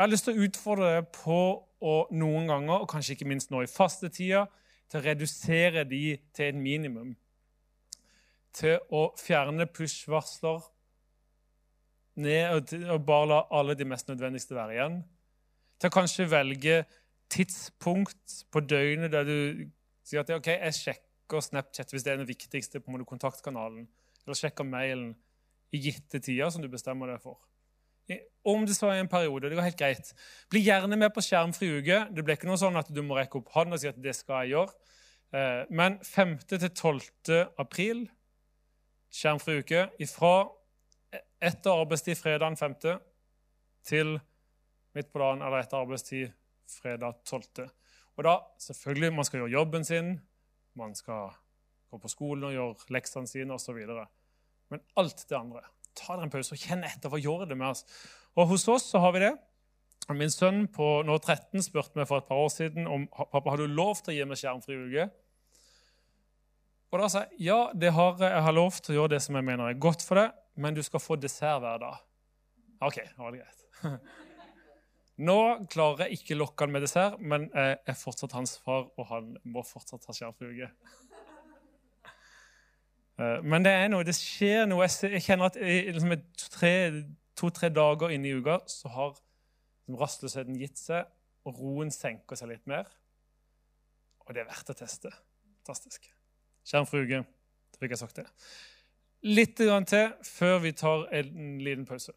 [0.00, 1.38] Jeg har lyst til å utfordre deg på
[1.84, 4.46] å noen ganger, og kanskje ikke minst nå i fastetida,
[4.88, 7.10] til å redusere de til et minimum.
[8.56, 10.62] Til å fjerne push-varsler
[12.24, 14.96] ned og, bare la alle de mest nødvendigste være igjen.
[15.76, 16.78] Til å kanskje velge
[17.36, 19.36] tidspunkt på døgnet der du
[20.00, 23.84] sier at ok, jeg sjekker Snapchat hvis det er den viktigste på kontaktkanalen,
[24.24, 25.12] eller sjekker mailen
[25.76, 27.36] i gitte tider som du bestemmer deg for.
[28.44, 29.50] Om det så er en periode.
[29.50, 30.12] Det går helt greit.
[30.50, 31.98] Bli gjerne med på skjermfri uke.
[32.14, 34.14] Det blir ikke noe sånn at du må rekke opp hånden og si at det
[34.16, 34.96] skal jeg gjøre.
[35.36, 36.38] Eh, men 5.
[36.48, 37.42] til 12.
[37.60, 38.06] april,
[39.12, 40.32] skjermfri uke, ifra
[41.40, 42.74] etter arbeidstid fredag 5.
[43.86, 44.16] til
[44.96, 46.32] midt på dagen eller etter arbeidstid
[46.80, 47.68] fredag 12.
[48.16, 50.14] Og da, selvfølgelig, man skal gjøre jobben sin,
[50.74, 51.34] man skal
[51.90, 53.78] gå på skolen og gjøre leksene sine osv.
[54.70, 55.62] Men alt det andre
[55.98, 57.10] Ta dere en pause og kjenn etter.
[57.12, 57.84] Hva gjør det med oss?
[58.38, 59.34] Og Hos oss så har vi det.
[60.16, 63.60] Min sønn på nå 13 spurte meg for et par år siden om pappa har
[63.60, 65.04] du lov til å gi meg skjermfri uke.
[66.90, 67.58] Og da sa jeg ja,
[67.94, 68.42] har jeg.
[68.46, 70.82] Har lov til å gjøre det som jeg mener er godt for deg, men du
[70.82, 72.00] skal få dessert hver dag.
[72.82, 73.62] OK, det var greit.
[75.28, 75.36] Nå
[75.70, 79.34] klarer jeg ikke lokke han med dessert, men jeg er fortsatt hans far, og han
[79.44, 81.09] må fortsatt ha skjermfri Eh,
[83.44, 84.86] men det er noe, det skjer noe.
[84.88, 86.74] Jeg kjenner at liksom to-tre
[87.36, 91.08] to, dager inn i uka så har liksom rastløsheten gitt seg,
[91.44, 92.88] og roen senker seg litt mer.
[94.26, 95.12] Og det er verdt å teste.
[95.60, 96.06] Fantastisk.
[96.66, 97.24] Skjermfri Uge,
[97.70, 98.26] Da fikk jeg sagt det.
[99.26, 102.12] Litt til før vi tar en liten pause.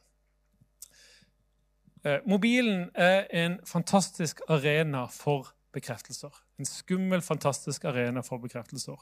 [2.05, 6.33] Eh, mobilen er en fantastisk arena for bekreftelser.
[6.59, 8.99] En skummel, fantastisk arena for bekreftelser.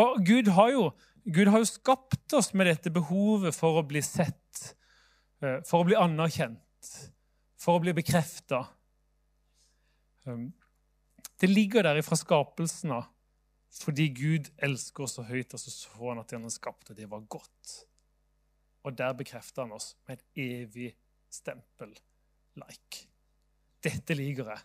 [0.00, 0.90] Og Gud har jo,
[1.24, 4.74] Gud har jo skapt oss med dette behovet for å bli sett,
[5.42, 6.92] eh, for å bli anerkjent,
[7.60, 8.66] for å bli bekrefta.
[10.24, 10.52] Um,
[11.40, 13.10] det ligger der fra skapelsen av
[13.74, 17.08] fordi Gud elsker oss så høyt, og så så han at det han skapte, det
[17.10, 17.72] var godt.
[18.86, 20.92] Og der bekrefter han oss med et evig
[21.32, 21.90] stempel.
[22.54, 23.08] Like.
[23.82, 24.62] Dette liker jeg.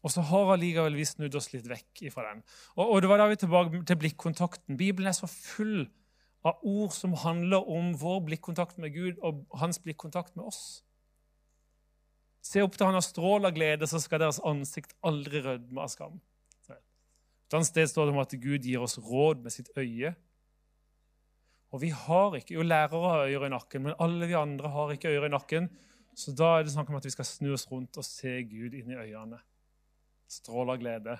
[0.00, 2.44] Og så har allikevel vi snudd oss litt vekk ifra den.
[2.78, 4.78] Og, og det var da vi tilbake til blikkontakten.
[4.80, 5.90] Bibelen er så full
[6.46, 10.62] av ord som handler om vår blikkontakt med Gud og hans blikkontakt med oss.
[12.40, 15.92] Se opp til han har strål av glede, så skal deres ansikt aldri rødme av
[15.92, 16.16] skam.
[16.70, 20.14] Et annet sted står det om at Gud gir oss råd med sitt øye.
[21.74, 24.92] Og vi har ikke, Jo, lærere har øyre i nakken, men alle vi andre har
[24.94, 25.68] ikke øyre i nakken.
[26.14, 28.74] Så da er det snakk om at vi skal snu oss rundt og se Gud
[28.74, 29.38] inn i øynene.
[30.30, 31.18] Stråle av glede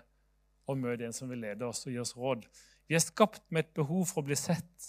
[0.71, 2.45] og møte en som vil lede oss og gi oss råd.
[2.87, 4.89] Vi er skapt med et behov for å bli sett.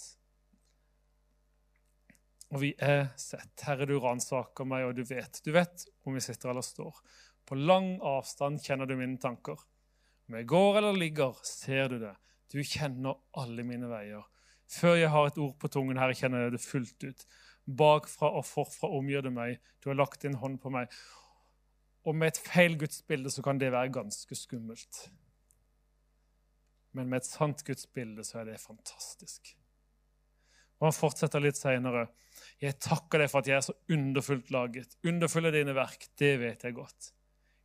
[2.52, 3.54] Og vi er sett.
[3.64, 5.40] Herre, du ransaker meg, og du vet.
[5.44, 6.98] Du vet om vi sitter eller står.
[7.48, 9.62] På lang avstand kjenner du mine tanker.
[10.28, 12.12] Om jeg går eller ligger, ser du det.
[12.52, 14.26] Du kjenner alle mine veier.
[14.72, 17.26] Før jeg har et ord på tungen, Herre, kjenner jeg det fullt ut.
[17.80, 19.58] Bakfra og forfra omgjør du meg.
[19.82, 20.92] Du har lagt din hånd på meg.
[22.02, 25.04] Og med et feil gudsbilde så kan det være ganske skummelt.
[26.92, 29.54] Men med et sant gudsbilde så er det fantastisk.
[30.80, 32.08] Og han fortsetter litt seinere.
[32.60, 34.96] Jeg takker deg for at jeg er så underfullt laget.
[35.06, 37.12] Underfulle dine verk, det vet jeg godt.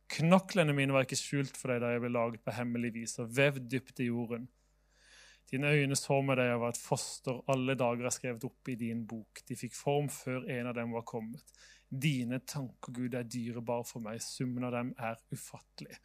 [0.08, 3.34] Knoklene mine var ikke skjult for deg da jeg ble laget på hemmelig vis og
[3.36, 4.46] vevd dypt i jorden.
[5.50, 8.76] Dine øyne så med deg jeg var et foster, alle dager er skrevet opp i
[8.80, 9.42] din bok.
[9.48, 11.44] De fikk form før en av dem var kommet.
[11.88, 14.20] Dine tanker, Gud, er dyrebare for meg.
[14.20, 15.96] Summen av dem er ufattelig.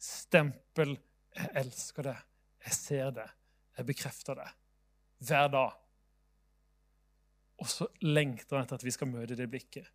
[0.00, 0.96] Stempel.
[1.34, 2.16] Jeg elsker det.
[2.66, 3.28] Jeg ser det.
[3.78, 4.48] Jeg bekrefter det.
[5.28, 5.76] Hver dag.
[7.62, 9.86] Og så lengter han etter at vi skal møte det blikket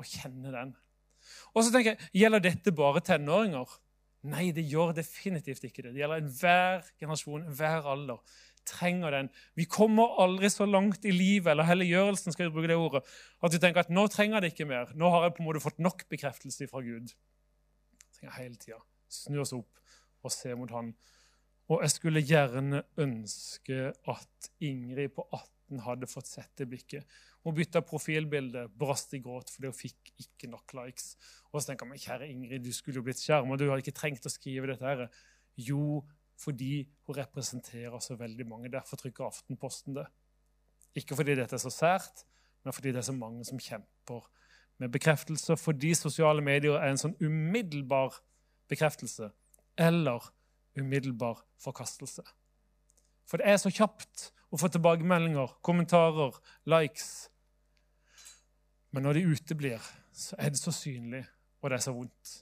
[0.00, 0.74] og kjenne den.
[1.54, 3.78] Og så tenker jeg, Gjelder dette bare tenåringer?
[4.32, 5.94] Nei, det gjør definitivt ikke det.
[5.94, 8.20] Det gjelder enhver generasjon, hver alder.
[8.68, 9.28] Trenger den.
[9.58, 13.02] Vi kommer aldri så langt i livet eller helliggjørelsen skal vi bruke det ordet,
[13.42, 14.94] at vi tenker at nå trenger jeg det ikke mer.
[14.98, 17.12] Nå har jeg på en måte fått nok bekreftelse fra Gud.
[17.12, 18.82] Jeg trenger hele tida
[19.12, 19.82] snu oss opp
[20.22, 20.92] og se mot Han.
[21.72, 27.06] Og jeg skulle gjerne ønske at Ingrid på 18 hadde fått sett det blikket.
[27.42, 31.14] Hun bytta profilbilde, brast i gråt fordi hun fikk ikke nok likes.
[31.50, 33.96] Og så tenker jeg, men kjære Ingrid, du skulle jo blitt skjerma, du hadde ikke
[33.98, 34.84] trengt å skrive dette.
[34.84, 35.08] her.
[35.56, 36.02] Jo,
[36.42, 38.72] fordi hun representerer så veldig mange.
[38.72, 40.06] Derfor trykker Aftenposten det.
[40.98, 42.24] Ikke fordi dette er så sært,
[42.64, 44.26] men fordi det er så mange som kjemper
[44.82, 45.56] med bekreftelser.
[45.56, 48.18] Fordi sosiale medier er en sånn umiddelbar
[48.70, 49.30] bekreftelse
[49.80, 50.32] eller
[50.78, 52.24] umiddelbar forkastelse.
[53.28, 56.36] For det er så kjapt å få tilbakemeldinger, kommentarer,
[56.68, 57.28] likes.
[58.92, 61.22] Men når de uteblir, så er det så synlig,
[61.62, 62.32] og det er så vondt.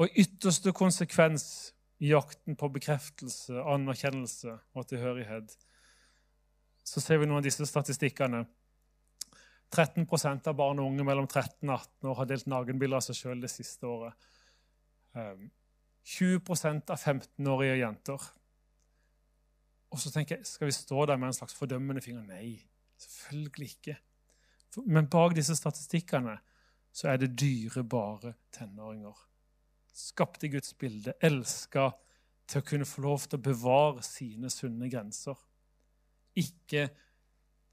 [0.00, 5.52] Og ytterste konsekvens i jakten på bekreftelse, anerkjennelse og tilhørighet,
[6.84, 8.46] så ser vi noen av disse statistikkene.
[9.70, 13.18] 13% av barn og unge mellom 13 og 18 år har delt nakenbilder av seg
[13.18, 14.16] sjøl det siste året.
[15.14, 18.26] 20% ehm, av 15-årige jenter.
[19.90, 22.24] Og så tenker jeg, Skal vi stå der med en slags fordømmende finger?
[22.26, 22.62] Nei.
[23.00, 23.96] Selvfølgelig ikke.
[24.86, 26.38] Men bak disse statistikkene
[26.92, 29.29] så er det dyrebare tenåringer.
[30.00, 31.90] Skapt i Guds bilde, elska
[32.50, 35.38] til å kunne få lov til å bevare sine sunne grenser.
[36.40, 36.88] Ikke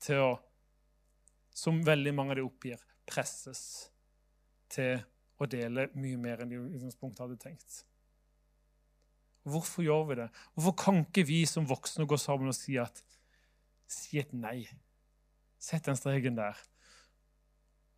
[0.04, 0.32] til å,
[1.56, 3.62] som veldig mange av de oppgir, presses
[4.74, 5.00] til
[5.38, 7.82] å dele mye mer enn de i utgangspunktet hadde tenkt.
[9.48, 10.28] Hvorfor gjør vi det?
[10.56, 13.00] Hvorfor kan ikke vi som voksne gå sammen og si, at,
[13.88, 14.66] si et nei?
[15.62, 16.58] Sett den streken der.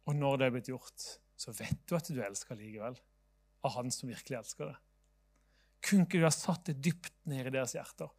[0.07, 1.07] Og når det er blitt gjort,
[1.39, 2.99] så vet du at du elsker likevel.
[3.65, 4.77] Av Han som virkelig elsker det.
[5.85, 8.09] Kunne ikke du ha satt det dypt ned i deres hjerter?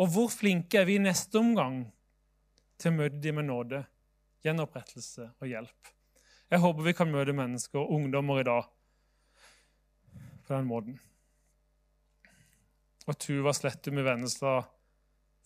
[0.00, 1.84] Og hvor flinke er vi i neste omgang
[2.80, 3.82] til å møte dem med nåde,
[4.44, 5.92] gjenopprettelse og hjelp?
[6.52, 8.68] Jeg håper vi kan møte mennesker og ungdommer i dag
[10.46, 10.98] på den måten.
[13.06, 14.60] Og Tuva Slettum i Vennesla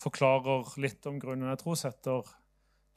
[0.00, 1.50] forklarer litt om grunnen.
[1.52, 2.28] Jeg tror setter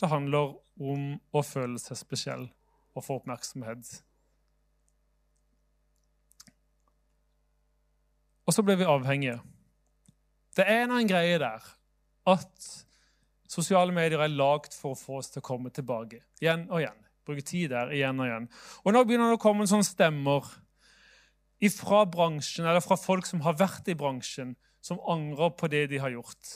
[0.02, 2.48] det handler om å føle seg spesiell
[2.94, 4.02] og få oppmerksomhet.
[8.44, 9.38] Og så ble vi avhengige.
[10.58, 11.64] Det er en greie der
[12.30, 12.68] at
[13.50, 17.00] sosiale medier er lagd for å få oss til å komme tilbake igjen og igjen.
[17.24, 18.50] Bruke tid der igjen og igjen.
[18.84, 20.50] Og nå begynner det å komme sånne stemmer
[21.72, 24.50] fra bransjen, eller fra folk som har vært i bransjen,
[24.84, 26.50] som angrer på det de har gjort.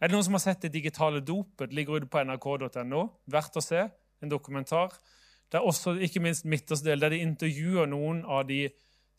[0.00, 1.74] Er det noen som har sett det digitale dopet?
[1.74, 3.02] Ligger ute på nrk.no.
[3.28, 3.82] Verdt å se.
[4.22, 4.94] En dokumentar.
[5.50, 8.68] Det er også ikke minst midterste del, der de intervjuer noen av de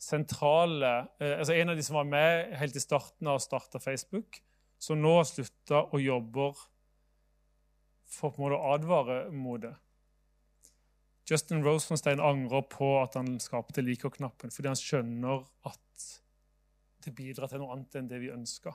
[0.00, 3.82] sentrale eh, altså En av de som var med helt i starten av å starte
[3.82, 4.40] Facebook,
[4.80, 6.56] som nå slutta og jobber
[8.10, 9.74] for på en måte å advare mot det.
[11.30, 16.06] Justin Rosenstein angrer på at han skapte liker-knappen, fordi han skjønner at
[17.04, 18.74] det bidrar til noe annet enn det vi ønsker.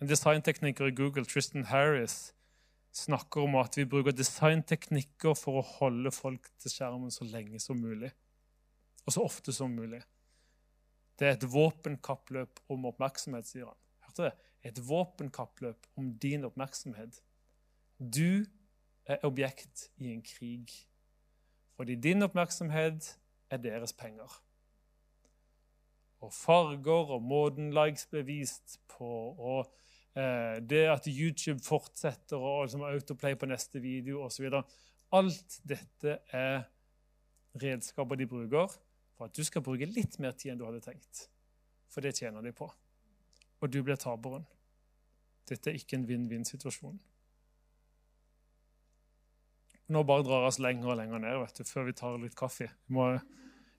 [0.00, 2.36] En designtekniker i Google, Tristan Harris,
[2.96, 7.80] snakker om at vi bruker designteknikker for å holde folk til skjermen så lenge som
[7.80, 8.12] mulig.
[9.06, 10.02] Og så ofte som mulig.
[11.18, 13.78] Det er et våpenkappløp om oppmerksomhet, sier han.
[14.04, 14.32] Hørte det?
[14.66, 17.22] Et våpenkappløp om din oppmerksomhet.
[17.98, 18.44] Du
[19.06, 20.74] er objekt i en krig.
[21.76, 23.14] Fordi din oppmerksomhet
[23.50, 24.42] er deres penger.
[26.24, 29.68] Og farger og måten likes blir vist på, og
[30.16, 34.48] eh, det at YouTube fortsetter og liksom, autoplay på neste video osv.
[35.12, 36.64] Alt dette er
[37.62, 38.72] redskaper de bruker
[39.16, 41.26] for at du skal bruke litt mer tid enn du hadde tenkt.
[41.92, 42.68] For det tjener de på.
[43.62, 44.44] Og du blir taperen.
[45.48, 46.98] Dette er ikke en vinn-vinn-situasjon.
[49.94, 52.34] Nå bare drar vi oss lenger og lenger ned vet du, før vi tar litt
[52.38, 52.66] kaffe.
[52.88, 53.12] Vi må,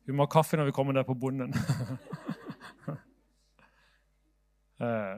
[0.07, 1.51] vi må ha kaffe når vi kommer der på bonden.
[4.87, 5.17] eh,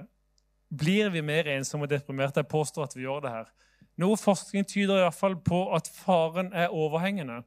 [0.70, 2.42] blir vi mer ensomme og deprimerte?
[2.42, 3.54] Jeg påstår at vi gjør det her.
[4.02, 7.44] Noe forskning tyder i hvert fall på at faren er overhengende.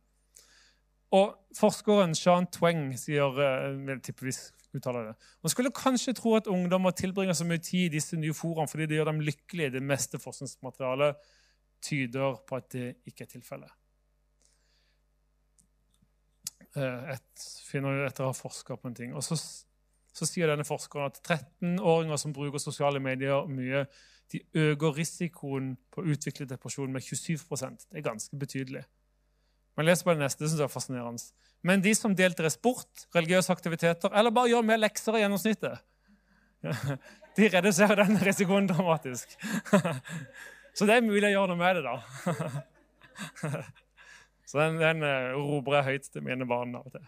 [1.12, 5.14] Og forskeren Sean Tweng sier eh, tippevis uttaler det.
[5.44, 8.88] Man skulle kanskje tro at ungdommer tilbringer så mye tid i disse nye foraene fordi
[8.88, 9.74] det gjør dem lykkelige.
[9.74, 11.20] Det meste forskningsmaterialet
[11.84, 13.74] tyder på at det ikke er tilfellet.
[16.76, 19.12] Eh, et, finner etter å ha forska på en ting.
[19.12, 23.84] Og så, så sier denne forskeren at 13-åringer som bruker sosiale medier mye,
[24.32, 28.86] de øker risikoen på å utvikle depresjon med 27% Det er ganske betydelig.
[29.76, 31.30] Men les på det neste, det synes jeg er fascinerende.
[31.64, 35.84] Men de som deltar i sport, religiøse aktiviteter eller bare gjør mer lekser i gjennomsnittet,
[37.36, 39.32] de reduserer den risikoen dramatisk.
[40.76, 43.62] Så det er mulig å gjøre noe med det, da.
[44.48, 47.04] Så den, den uh, roper jeg høyt til mine barn av og til.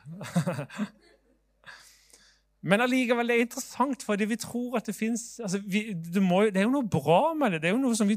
[2.65, 5.83] Men allikevel det er interessant, fordi vi tror at det fins altså, det,
[6.15, 7.61] det, er jo noe bra med det.
[7.61, 8.17] Det er jo noe som vi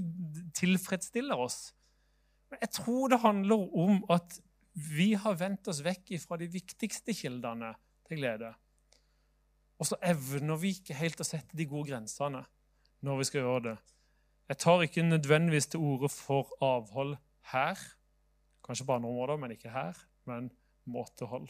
[0.56, 1.74] tilfredsstiller oss.
[2.56, 4.40] Jeg tror det handler om at
[4.78, 7.74] vi har vendt oss vekk fra de viktigste kildene
[8.08, 8.54] til glede.
[9.78, 12.44] Og så evner vi ikke helt å sette de gode grensene
[13.06, 13.78] når vi skal gjøre det.
[14.48, 17.18] Jeg tar ikke nødvendigvis til orde for avhold
[17.52, 17.82] her.
[18.64, 19.98] Kanskje på andre områder, men ikke her.
[20.30, 20.50] Men
[20.88, 21.50] måtehold.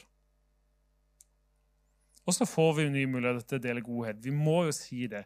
[2.27, 4.19] Og så får vi nye muligheter til å dele godhet.
[4.23, 5.23] Vi må jo si det.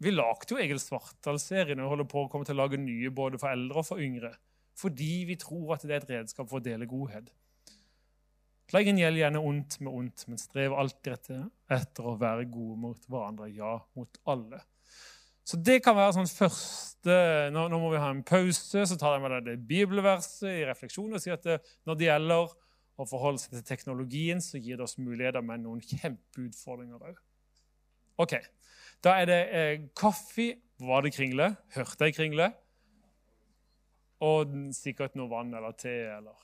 [0.00, 3.40] Vi lagde jo Egil Svartdal-serien og holder på å komme til å lage nye både
[3.42, 4.30] for eldre og for yngre.
[4.78, 7.30] Fordi vi tror at det er et redskap for å dele godhet.
[8.72, 13.10] La en gjeld gjerne ondt med ondt, men strev alltid etter, å være gode mot
[13.10, 13.50] hverandre.
[13.52, 14.62] Ja, mot alle.
[15.44, 17.16] Så det kan være sånn første
[17.52, 20.62] Nå, nå må vi ha en pause, så tar jeg med deg det bibelverset i
[20.64, 22.54] refleksjon og sier at det, når det gjelder
[22.96, 27.20] å forholde seg til teknologien, så gir det oss muligheter med noen kjempeutfordringer òg.
[28.24, 28.38] OK.
[29.04, 30.54] Da er det eh, kaffe.
[30.80, 31.52] Var det kringle?
[31.76, 32.48] Hørte jeg kringle?
[34.24, 36.38] Og sikkert noe vann eller te eller